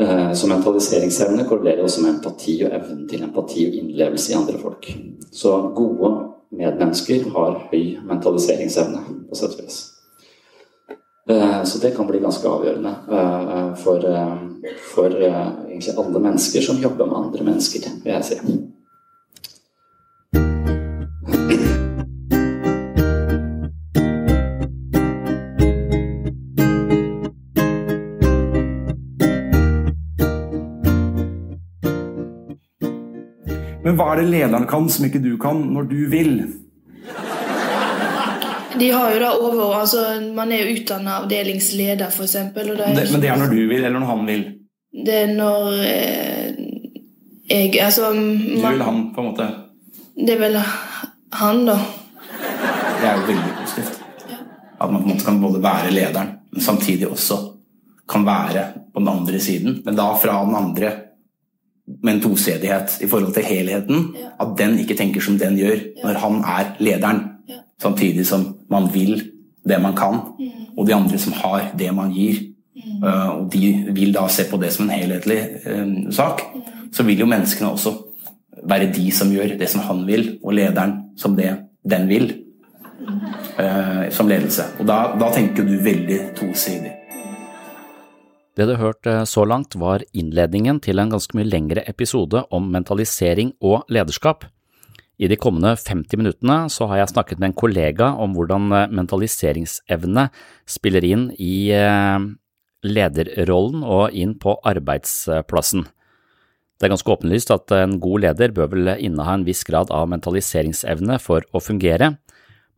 Eh, 0.00 0.32
så 0.32 0.48
mentaliseringsevne 0.48 1.44
korrelerer 1.50 1.84
også 1.84 2.06
med 2.06 2.14
empati 2.14 2.60
og 2.64 2.72
evnen 2.72 3.04
til 3.10 3.26
empati 3.26 3.66
og 3.68 3.78
innlevelse 3.82 4.32
i 4.32 4.38
andre 4.38 4.62
folk. 4.62 4.92
Så 5.34 5.56
gode 5.76 6.12
medmennesker 6.56 7.28
har 7.34 7.64
høy 7.68 7.98
mentaliseringsevne, 8.06 9.02
på 9.28 9.36
sett 9.36 9.58
og 9.58 9.66
vis. 9.66 9.82
Eh, 11.30 11.62
så 11.64 11.78
det 11.78 11.90
kan 11.96 12.06
bli 12.06 12.18
ganske 12.18 12.48
avgjørende 12.48 12.94
eh, 13.12 13.74
for, 13.78 14.02
for 14.94 15.14
egentlig 15.14 15.94
alle 15.96 16.26
mennesker 16.26 16.64
som 16.66 16.82
jobber 16.82 17.06
med 17.06 17.18
andre 17.24 17.44
mennesker, 17.52 17.86
vil 18.02 18.14
jeg 18.16 18.28
si. 18.32 18.40
Men 33.90 33.96
hva 33.96 34.10
er 34.12 34.20
det 34.20 34.30
lederen 34.30 34.66
kan 34.70 34.90
som 34.92 35.06
ikke 35.06 35.22
du 35.22 35.32
kan, 35.40 35.62
når 35.74 35.88
du 35.90 36.02
vil? 36.12 36.34
De 38.80 38.90
har 38.90 39.14
jo 39.14 39.20
da 39.20 39.30
over 39.36 39.74
altså 39.80 40.04
Man 40.34 40.52
er 40.52 40.64
jo 40.64 40.76
utdannet 40.78 41.12
avdelingsleder, 41.22 42.08
f.eks. 42.08 42.36
Men 42.54 43.22
det 43.22 43.30
er 43.30 43.40
når 43.40 43.52
du 43.52 43.60
vil, 43.68 43.84
eller 43.84 43.98
når 43.98 44.12
han 44.14 44.26
vil? 44.28 44.44
Det 45.06 45.16
er 45.22 45.34
når 45.36 45.66
eh, 45.86 46.60
jeg 47.50 47.80
Altså 47.82 48.12
Du 48.14 48.60
vil 48.62 48.82
han, 48.82 49.02
på 49.14 49.22
en 49.22 49.28
måte? 49.30 49.48
Det 50.16 50.34
er 50.34 50.40
vel 50.40 50.58
han, 50.60 51.62
da. 51.66 51.76
Det 53.00 53.06
er 53.08 53.20
jo 53.20 53.28
veldig 53.28 53.52
positivt. 53.60 54.00
At 54.80 54.90
man 54.90 55.02
på 55.02 55.08
en 55.08 55.14
måte 55.14 55.24
kan 55.24 55.40
både 55.40 55.62
være 55.62 55.92
lederen, 55.94 56.34
men 56.52 56.64
samtidig 56.64 57.08
også 57.08 57.38
kan 58.10 58.26
være 58.26 58.64
på 58.92 59.00
den 59.00 59.08
andre 59.08 59.40
siden. 59.40 59.80
Men 59.84 59.96
da 59.96 60.10
fra 60.18 60.40
den 60.44 60.56
andre 60.58 60.92
med 62.02 62.14
en 62.14 62.22
tosedighet 62.22 62.98
i 63.00 63.08
forhold 63.08 63.34
til 63.34 63.46
helheten. 63.46 64.14
At 64.40 64.54
den 64.58 64.78
ikke 64.78 64.96
tenker 64.98 65.20
som 65.24 65.38
den 65.38 65.58
gjør 65.58 65.82
når 66.04 66.20
han 66.22 66.40
er 66.44 66.74
lederen. 66.78 67.22
Samtidig 67.82 68.26
som 68.26 68.46
man 68.70 68.88
vil 68.94 69.18
det 69.66 69.78
man 69.82 69.96
kan, 69.96 70.22
og 70.76 70.86
de 70.86 70.94
andre 70.96 71.18
som 71.20 71.34
har 71.36 71.72
det 71.78 71.90
man 71.94 72.12
gir. 72.14 72.46
Uh, 73.00 73.42
og 73.42 73.48
de 73.52 73.92
vil 73.92 74.12
da 74.14 74.26
se 74.32 74.46
på 74.48 74.58
det 74.60 74.70
som 74.72 74.86
en 74.86 74.94
helhetlig 74.94 75.40
uh, 75.66 76.12
sak. 76.14 76.42
Så 76.92 77.04
vil 77.04 77.20
jo 77.22 77.28
menneskene 77.28 77.72
også 77.72 77.92
være 78.70 78.90
de 78.92 79.10
som 79.14 79.32
gjør 79.32 79.56
det 79.60 79.68
som 79.72 79.84
han 79.84 80.04
vil, 80.08 80.38
og 80.44 80.56
lederen 80.56 80.96
som 81.20 81.36
det 81.36 81.52
den 81.84 82.08
vil. 82.08 82.30
Uh, 83.60 84.08
som 84.12 84.28
ledelse. 84.28 84.70
Og 84.80 84.88
da, 84.88 85.02
da 85.20 85.30
tenker 85.34 85.66
du 85.66 85.76
veldig 85.84 86.22
tosidig. 86.38 86.96
Det 88.60 88.66
du 88.68 88.74
hørte 88.76 89.12
eh, 89.22 89.24
så 89.24 89.46
langt 89.46 89.76
var 89.78 90.02
innledningen 90.12 90.80
til 90.84 91.00
en 91.00 91.12
ganske 91.14 91.36
mye 91.38 91.48
lengre 91.48 91.84
episode 91.88 92.42
om 92.52 92.66
mentalisering 92.72 93.54
og 93.62 93.86
lederskap. 93.88 94.44
I 95.20 95.28
de 95.28 95.36
kommende 95.36 95.74
50 95.76 96.16
minuttene 96.16 96.62
så 96.72 96.86
har 96.88 97.02
jeg 97.02 97.12
snakket 97.12 97.40
med 97.40 97.50
en 97.50 97.58
kollega 97.60 98.14
om 98.24 98.32
hvordan 98.36 98.70
eh, 98.72 98.92
mentaliseringsevne 98.96 100.30
spiller 100.68 101.04
inn 101.04 101.26
i 101.36 101.68
eh, 101.76 102.24
lederrollen 102.88 103.84
og 103.84 104.16
inn 104.16 104.38
på 104.40 104.56
arbeidsplassen. 104.64 105.84
Det 106.80 106.88
er 106.88 106.94
ganske 106.94 107.12
åpenlyst 107.12 107.52
at 107.52 107.76
en 107.76 107.98
god 108.00 108.24
leder 108.24 108.56
bør 108.56 108.72
vel 108.72 108.94
inneha 108.96 109.36
en 109.36 109.44
viss 109.44 109.60
grad 109.68 109.92
av 109.92 110.08
mentaliseringsevne 110.08 111.20
for 111.20 111.44
å 111.52 111.60
fungere, 111.60 112.14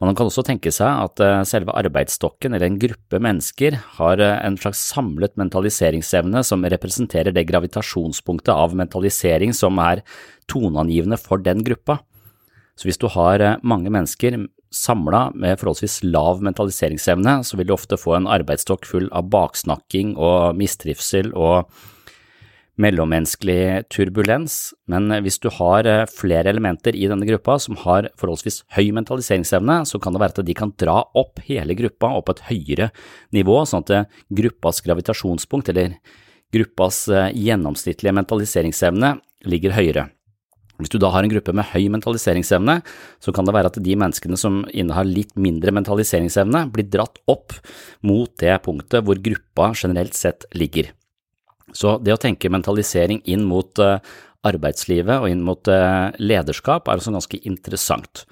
men 0.03 0.11
man 0.11 0.19
kan 0.19 0.27
også 0.27 0.43
tenke 0.43 0.75
seg 0.75 0.91
at 0.91 1.23
eh, 1.23 1.47
selve 1.47 1.79
arbeidsstokken 1.79 2.57
eller 2.57 2.67
en 2.67 2.83
gruppe 2.83 3.23
mennesker 3.23 3.79
har 4.01 4.27
en 4.33 4.59
slags 4.59 4.83
samlet 4.91 5.39
mentaliseringsevne 5.39 6.43
som 6.43 6.67
representerer 6.67 7.31
det 7.31 7.47
gravitasjonspunktet 7.55 8.51
av 8.51 8.75
mentalisering 8.75 9.55
som 9.55 9.79
er 9.79 10.03
toneangivende 10.51 11.23
for 11.23 11.39
den 11.39 11.63
gruppa. 11.63 12.03
Så 12.79 12.89
hvis 12.89 13.01
du 13.01 13.09
har 13.13 13.43
eh, 13.43 13.59
mange 13.63 13.93
mennesker 13.93 14.39
samla 14.73 15.27
med 15.37 15.59
forholdsvis 15.61 16.01
lav 16.07 16.41
mentaliseringsevne, 16.45 17.41
så 17.45 17.59
vil 17.59 17.69
du 17.69 17.75
ofte 17.77 17.99
få 18.01 18.17
en 18.17 18.31
arbeidsstokk 18.31 18.89
full 18.89 19.11
av 19.13 19.29
baksnakking 19.33 20.15
og 20.17 20.57
mistrivsel 20.59 21.35
og 21.37 21.69
mellommenneskelig 22.81 23.85
turbulens, 23.93 24.73
men 24.89 25.13
hvis 25.25 25.37
du 25.43 25.51
har 25.53 25.87
eh, 25.89 26.07
flere 26.09 26.51
elementer 26.55 26.97
i 26.97 27.05
denne 27.11 27.27
gruppa 27.29 27.59
som 27.61 27.77
har 27.83 28.09
forholdsvis 28.21 28.63
høy 28.77 28.89
mentaliseringsevne, 28.97 29.83
så 29.89 30.01
kan 30.03 30.17
det 30.17 30.23
være 30.23 30.39
at 30.39 30.49
de 30.49 30.57
kan 30.57 30.73
dra 30.81 31.03
opp 31.19 31.43
hele 31.49 31.77
gruppa 31.79 32.15
opp 32.17 32.33
et 32.33 32.45
høyere 32.49 32.89
nivå, 33.37 33.61
sånn 33.69 33.85
at 33.85 33.95
eh, 33.97 34.09
gruppas 34.41 34.81
gravitasjonspunkt, 34.87 35.69
eller 35.75 35.99
gruppas 36.55 37.05
eh, 37.13 37.29
gjennomsnittlige 37.37 38.17
mentaliseringsevne, 38.23 39.19
ligger 39.53 39.77
høyere. 39.77 40.09
Hvis 40.83 40.93
du 40.93 40.99
da 41.03 41.13
har 41.15 41.25
en 41.25 41.33
gruppe 41.33 41.55
med 41.57 41.69
høy 41.71 41.87
mentaliseringsevne, 41.95 42.81
så 43.23 43.35
kan 43.35 43.47
det 43.47 43.55
være 43.55 43.71
at 43.73 43.79
de 43.83 43.95
menneskene 43.99 44.39
som 44.41 44.63
innehar 44.69 45.09
litt 45.09 45.33
mindre 45.39 45.75
mentaliseringsevne, 45.75 46.67
blir 46.75 46.91
dratt 46.91 47.23
opp 47.31 47.55
mot 48.07 48.33
det 48.43 48.59
punktet 48.67 49.07
hvor 49.07 49.21
gruppa 49.23 49.71
generelt 49.79 50.19
sett 50.19 50.49
ligger. 50.59 50.91
Så 51.73 51.97
det 52.05 52.15
å 52.15 52.21
tenke 52.21 52.53
mentalisering 52.53 53.23
inn 53.31 53.47
mot 53.49 53.79
eh, 53.81 54.03
arbeidslivet 54.47 55.23
og 55.23 55.31
inn 55.31 55.43
mot 55.47 55.71
eh, 55.71 56.13
lederskap 56.21 56.91
er 56.91 57.01
også 57.01 57.15
ganske 57.15 57.41
interessant. 57.49 58.25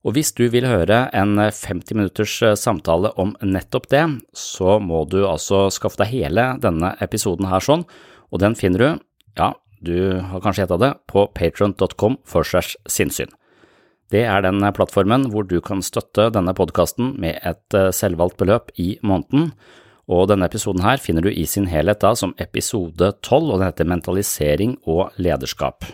Og 0.00 0.14
hvis 0.16 0.32
du 0.32 0.46
vil 0.48 0.64
høre 0.64 1.02
en 1.16 1.36
50 1.36 1.96
minutters 1.96 2.36
eh, 2.44 2.56
samtale 2.58 3.12
om 3.20 3.34
nettopp 3.44 3.88
det, 3.92 4.04
så 4.36 4.78
må 4.80 5.04
du 5.08 5.22
altså 5.28 5.66
skaffe 5.72 6.00
deg 6.02 6.12
hele 6.14 6.46
denne 6.62 6.94
episoden 7.04 7.48
her 7.50 7.64
sånn, 7.64 7.84
og 8.30 8.42
den 8.42 8.56
finner 8.58 8.84
du, 8.84 9.04
ja, 9.40 9.52
du 9.80 10.20
har 10.20 10.42
kanskje 10.44 10.64
gjetta 10.64 10.80
det, 10.80 10.94
på 11.10 11.26
patron.com 11.36 12.18
for 12.28 12.44
sinnssyn. 12.44 13.32
Det 14.10 14.24
er 14.26 14.42
den 14.42 14.64
plattformen 14.74 15.28
hvor 15.30 15.46
du 15.46 15.60
kan 15.62 15.84
støtte 15.86 16.30
denne 16.34 16.54
podkasten 16.56 17.14
med 17.22 17.38
et 17.46 17.76
selvvalgt 17.94 18.40
beløp 18.40 18.72
i 18.80 18.96
måneden, 19.06 19.52
og 20.10 20.26
denne 20.32 20.48
episoden 20.50 20.82
her 20.82 20.98
finner 20.98 21.22
du 21.22 21.30
i 21.30 21.46
sin 21.46 21.68
helhet 21.70 22.02
da 22.02 22.16
som 22.18 22.34
episode 22.42 23.12
12, 23.22 23.44
og 23.46 23.60
den 23.60 23.68
heter 23.68 23.86
Mentalisering 23.86 24.76
og 24.90 25.14
lederskap. 25.22 25.86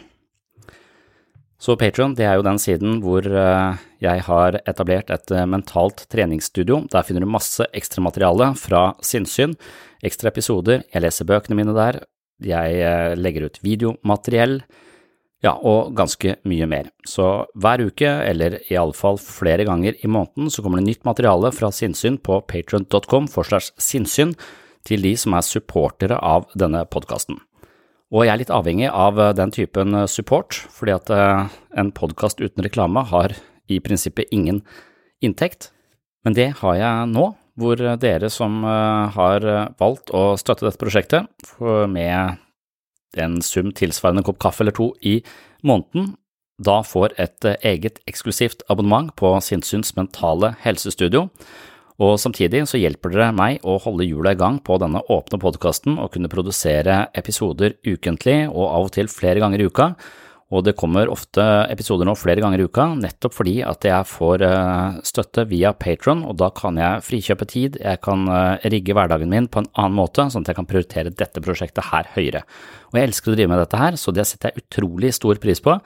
Så 1.60 1.76
Patron 1.80 2.12
er 2.20 2.36
jo 2.36 2.44
den 2.44 2.58
siden 2.60 2.98
hvor 3.04 3.24
eh, 3.24 3.84
jeg 4.04 4.24
har 4.26 4.58
etablert 4.68 5.08
et 5.12 5.32
eh, 5.32 5.48
mentalt 5.48 6.04
treningsstudio. 6.12 6.82
Der 6.92 7.04
finner 7.06 7.24
du 7.24 7.30
masse 7.32 7.64
ekstramateriale 7.76 8.50
fra 8.60 8.90
sinnssyn, 9.04 9.56
ekstra 10.04 10.32
episoder, 10.32 10.84
jeg 10.92 11.04
leser 11.04 11.28
bøkene 11.28 11.56
mine 11.56 11.76
der, 11.76 12.02
jeg 12.42 12.80
eh, 12.82 13.14
legger 13.18 13.48
ut 13.48 13.62
videomateriell, 13.64 14.60
ja, 15.44 15.52
og 15.52 15.92
ganske 15.96 16.38
mye 16.48 16.66
mer. 16.68 16.88
Så 17.06 17.46
hver 17.60 17.84
uke, 17.86 18.08
eller 18.08 18.58
iallfall 18.72 19.18
flere 19.20 19.66
ganger 19.68 19.98
i 20.00 20.10
måneden, 20.10 20.50
så 20.50 20.64
kommer 20.64 20.80
det 20.80 20.88
nytt 20.88 21.04
materiale 21.06 21.52
fra 21.54 21.70
Sinnsyn 21.72 22.18
på 22.24 22.40
patron.com 22.48 23.28
for 23.30 23.46
slags 23.46 23.70
sinnsyn 23.78 24.34
til 24.86 25.04
de 25.04 25.12
som 25.18 25.36
er 25.36 25.44
supportere 25.46 26.18
av 26.18 26.48
denne 26.58 26.84
podkasten. 26.88 27.38
Og 28.14 28.24
jeg 28.24 28.32
er 28.32 28.40
litt 28.40 28.54
avhengig 28.54 28.90
av 28.90 29.18
den 29.36 29.52
typen 29.54 29.96
support, 30.10 30.56
fordi 30.72 30.94
at 30.94 31.10
eh, 31.12 31.56
en 31.78 31.92
podkast 31.94 32.42
uten 32.42 32.64
reklame 32.64 33.02
har 33.10 33.34
i 33.68 33.80
prinsippet 33.82 34.30
ingen 34.34 34.62
inntekt, 35.24 35.70
men 36.24 36.36
det 36.36 36.52
har 36.60 36.78
jeg 36.78 37.10
nå, 37.12 37.32
hvor 37.56 37.80
dere 37.80 38.30
som 38.32 38.60
eh, 38.64 39.16
har 39.16 39.46
valgt 39.80 40.12
å 40.14 40.34
støtte 40.40 40.68
dette 40.68 40.80
prosjektet 40.80 41.54
med 41.88 42.36
en 43.16 43.40
sum 43.42 43.72
tilsvarende 43.72 44.20
en 44.20 44.28
kopp 44.28 44.40
kaffe 44.42 44.64
eller 44.64 44.76
to 44.76 44.90
i 45.00 45.18
måneden, 45.66 46.14
da 46.62 46.80
får 46.86 47.16
et 47.20 47.44
eh, 47.48 47.60
eget 47.74 48.00
eksklusivt 48.08 48.64
abonnement 48.72 49.12
på 49.18 49.34
Sinnsyns 49.44 49.94
mentale 49.96 50.54
helsestudio, 50.64 51.26
og 51.96 52.18
samtidig 52.20 52.62
så 52.68 52.80
hjelper 52.80 53.12
dere 53.12 53.32
meg 53.32 53.64
å 53.64 53.78
holde 53.80 54.04
hjula 54.04 54.34
i 54.34 54.40
gang 54.40 54.58
på 54.60 54.76
denne 54.80 55.00
åpne 55.12 55.40
podkasten 55.40 55.96
og 55.96 56.12
kunne 56.12 56.32
produsere 56.32 57.06
episoder 57.16 57.78
ukentlig 57.86 58.42
og 58.50 58.66
av 58.66 58.88
og 58.88 58.92
til 58.96 59.08
flere 59.08 59.40
ganger 59.40 59.64
i 59.64 59.68
uka, 59.70 59.94
Og 60.54 60.62
det 60.62 60.76
kommer 60.78 61.10
ofte 61.10 61.42
episoder 61.72 62.06
nå 62.06 62.12
flere 62.14 62.38
ganger 62.42 62.60
i 62.62 62.66
uka, 62.68 62.84
nettopp 63.00 63.34
fordi 63.34 63.56
at 63.66 63.82
jeg 63.82 64.06
får 64.06 64.44
eh, 64.46 64.98
støtte 65.08 65.42
via 65.50 65.72
Patron, 65.74 66.22
og 66.22 66.36
da 66.38 66.52
kan 66.54 66.78
jeg 66.78 67.02
frikjøpe 67.02 67.48
tid, 67.50 67.78
jeg 67.82 67.98
kan 68.04 68.28
eh, 68.30 68.68
rigge 68.70 68.94
hverdagen 68.94 69.32
min 69.32 69.48
på 69.50 69.64
en 69.64 69.70
annen 69.74 69.98
måte, 69.98 70.28
sånn 70.30 70.46
at 70.46 70.52
jeg 70.52 70.60
kan 70.60 70.68
prioritere 70.70 71.10
dette 71.10 71.42
prosjektet 71.42 71.90
her 71.90 72.06
høyere. 72.14 72.44
Og 72.92 73.00
jeg 73.00 73.10
elsker 73.10 73.34
å 73.34 73.38
drive 73.40 73.54
med 73.56 73.64
dette 73.64 73.82
her, 73.82 73.98
så 73.98 74.14
det 74.14 74.28
setter 74.30 74.54
jeg 74.54 74.62
utrolig 74.62 75.10
stor 75.18 75.42
pris 75.42 75.64
på. 75.64 75.80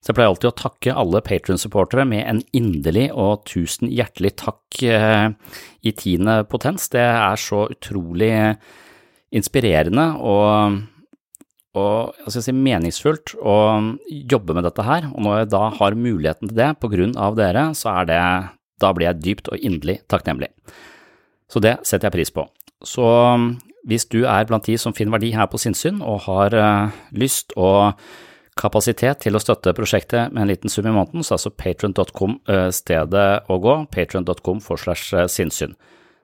Så 0.00 0.10
jeg 0.10 0.18
pleier 0.18 0.32
alltid 0.32 0.50
å 0.50 0.58
takke 0.58 0.98
alle 1.04 1.22
Patron-supportere 1.22 2.08
med 2.08 2.26
en 2.26 2.42
inderlig 2.56 3.10
og 3.14 3.44
tusen 3.46 3.92
hjertelig 3.92 4.32
takk 4.42 4.82
eh, 4.90 5.28
i 5.86 5.94
tiende 5.94 6.40
potens. 6.50 6.90
Det 6.90 7.04
er 7.04 7.38
så 7.38 7.68
utrolig 7.70 8.34
inspirerende 9.30 10.16
og 10.18 10.80
og 11.78 12.16
jeg 12.18 12.34
skal 12.34 12.44
si, 12.48 12.54
meningsfullt 12.56 13.34
å 13.38 13.56
jobbe 14.08 14.56
med 14.56 14.66
dette 14.66 14.84
her, 14.86 15.06
og 15.12 15.22
når 15.22 15.42
jeg 15.42 15.50
da 15.52 15.64
har 15.78 15.98
muligheten 15.98 16.50
til 16.50 16.58
det 16.58 16.70
på 16.82 16.90
grunn 16.90 17.12
av 17.14 17.36
dere, 17.38 17.68
så 17.78 17.92
er 18.00 18.08
det, 18.10 18.22
da 18.82 18.90
blir 18.96 19.10
jeg 19.10 19.22
dypt 19.22 19.50
og 19.52 19.62
inderlig 19.62 20.00
takknemlig. 20.10 20.50
Så 21.50 21.62
det 21.62 21.76
setter 21.86 22.08
jeg 22.08 22.16
pris 22.16 22.34
på. 22.34 22.46
Så 22.86 23.06
hvis 23.86 24.08
du 24.10 24.24
er 24.24 24.48
blant 24.48 24.66
de 24.66 24.76
som 24.80 24.94
finner 24.96 25.18
verdi 25.18 25.30
her 25.36 25.48
på 25.50 25.60
sinnssyn 25.60 26.00
og 26.02 26.24
har 26.26 26.56
uh, 26.56 26.98
lyst 27.14 27.54
og 27.56 27.96
kapasitet 28.60 29.22
til 29.24 29.36
å 29.36 29.40
støtte 29.40 29.74
prosjektet 29.76 30.34
med 30.34 30.44
en 30.44 30.50
liten 30.50 30.72
sum 30.72 30.88
i 30.88 30.94
måneden, 30.94 31.24
så 31.24 31.34
er 31.34 31.38
altså 31.38 31.54
patron.com 31.54 32.36
uh, 32.50 32.68
stedet 32.74 33.28
å 33.46 33.60
gå, 33.62 33.76
patron.com 33.94 34.60
for 34.64 34.80
slash 34.80 35.14
uh, 35.14 35.26
sinnssyn. 35.30 35.76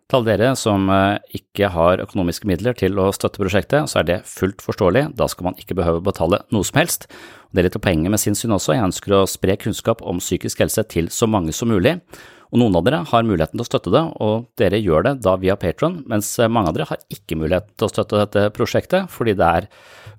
Til 0.06 0.20
alle 0.20 0.36
dere 0.36 0.52
som 0.54 0.84
eh, 0.94 1.16
ikke 1.34 1.66
har 1.74 1.98
økonomiske 2.04 2.46
midler 2.46 2.76
til 2.78 2.94
å 3.02 3.08
støtte 3.14 3.40
prosjektet, 3.42 3.90
så 3.90 3.98
er 4.00 4.06
det 4.06 4.18
fullt 4.30 4.62
forståelig, 4.62 5.08
da 5.18 5.26
skal 5.26 5.48
man 5.48 5.58
ikke 5.58 5.74
behøve 5.74 5.98
å 5.98 6.06
betale 6.06 6.44
noe 6.54 6.66
som 6.66 6.78
helst. 6.78 7.08
Det 7.50 7.58
er 7.58 7.66
litt 7.66 7.78
av 7.78 7.82
poenget 7.82 8.14
med 8.14 8.22
sin 8.22 8.38
syn 8.38 8.54
også, 8.54 8.76
jeg 8.76 8.86
ønsker 8.86 9.16
å 9.18 9.24
spre 9.26 9.56
kunnskap 9.58 10.04
om 10.06 10.22
psykisk 10.22 10.62
helse 10.62 10.86
til 10.92 11.10
så 11.10 11.26
mange 11.26 11.54
som 11.56 11.72
mulig. 11.74 11.96
Og 12.54 12.62
noen 12.62 12.78
av 12.78 12.86
dere 12.86 13.02
har 13.10 13.26
muligheten 13.26 13.58
til 13.58 13.64
å 13.64 13.66
støtte 13.66 13.94
det, 13.96 14.04
og 14.22 14.46
dere 14.62 14.78
gjør 14.78 15.08
det 15.08 15.14
da 15.26 15.34
via 15.42 15.58
Patron, 15.58 15.98
mens 16.06 16.30
mange 16.46 16.70
av 16.70 16.78
dere 16.78 16.86
har 16.92 17.02
ikke 17.10 17.40
mulighet 17.42 17.72
til 17.74 17.88
å 17.88 17.90
støtte 17.90 18.22
dette 18.22 18.46
prosjektet 18.54 19.10
fordi 19.10 19.34
det 19.34 19.50
er 19.58 19.68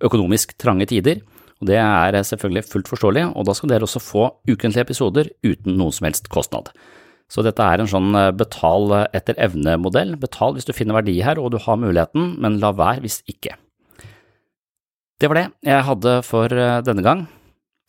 økonomisk 0.03 0.57
trange 0.59 0.89
tider. 0.91 1.23
Og 1.61 1.71
Det 1.71 1.79
er 1.79 2.19
selvfølgelig 2.27 2.67
fullt 2.67 2.91
forståelig, 2.91 3.23
og 3.33 3.47
da 3.47 3.55
skal 3.55 3.71
dere 3.71 3.87
også 3.87 4.03
få 4.03 4.27
ukentlige 4.51 4.83
episoder 4.83 5.31
uten 5.47 5.79
noen 5.79 5.95
som 5.95 6.05
helst 6.05 6.27
kostnad. 6.29 6.69
Så 7.27 7.43
dette 7.43 7.63
er 7.63 7.83
en 7.83 7.89
sånn 7.91 8.15
eh, 8.15 8.33
betal 8.35 8.93
etter 9.15 9.37
evne-modell. 9.43 10.15
Betal 10.19 10.55
hvis 10.55 10.67
du 10.67 10.75
finner 10.75 10.99
verdi 11.01 11.19
her 11.25 11.39
og 11.41 11.51
du 11.53 11.59
har 11.63 11.79
muligheten, 11.79 12.35
men 12.41 12.59
la 12.63 12.71
være 12.75 13.03
hvis 13.03 13.21
ikke. 13.27 13.57
Det 15.17 15.29
var 15.31 15.39
det 15.39 15.47
jeg 15.65 15.85
hadde 15.87 16.19
for 16.25 16.53
eh, 16.53 16.79
denne 16.85 17.03
gang. 17.05 17.25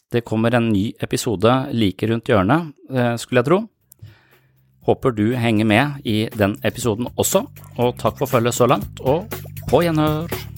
Det 0.09 0.25
kommer 0.25 0.55
en 0.57 0.71
ny 0.73 0.89
episode 1.05 1.53
like 1.77 2.09
rundt 2.09 2.31
hjørnet, 2.31 2.73
eh, 2.91 3.15
skulle 3.21 3.43
jeg 3.43 3.51
tro. 3.51 3.61
Håper 4.89 5.13
du 5.13 5.27
henger 5.37 5.69
med 5.69 6.07
i 6.09 6.23
den 6.33 6.57
episoden 6.65 7.11
også, 7.21 7.45
og 7.77 7.99
takk 8.01 8.17
for 8.23 8.31
følget 8.39 8.57
så 8.57 8.71
langt, 8.71 9.05
og 9.05 9.29
på 9.69 9.85
gjenhør! 9.85 10.58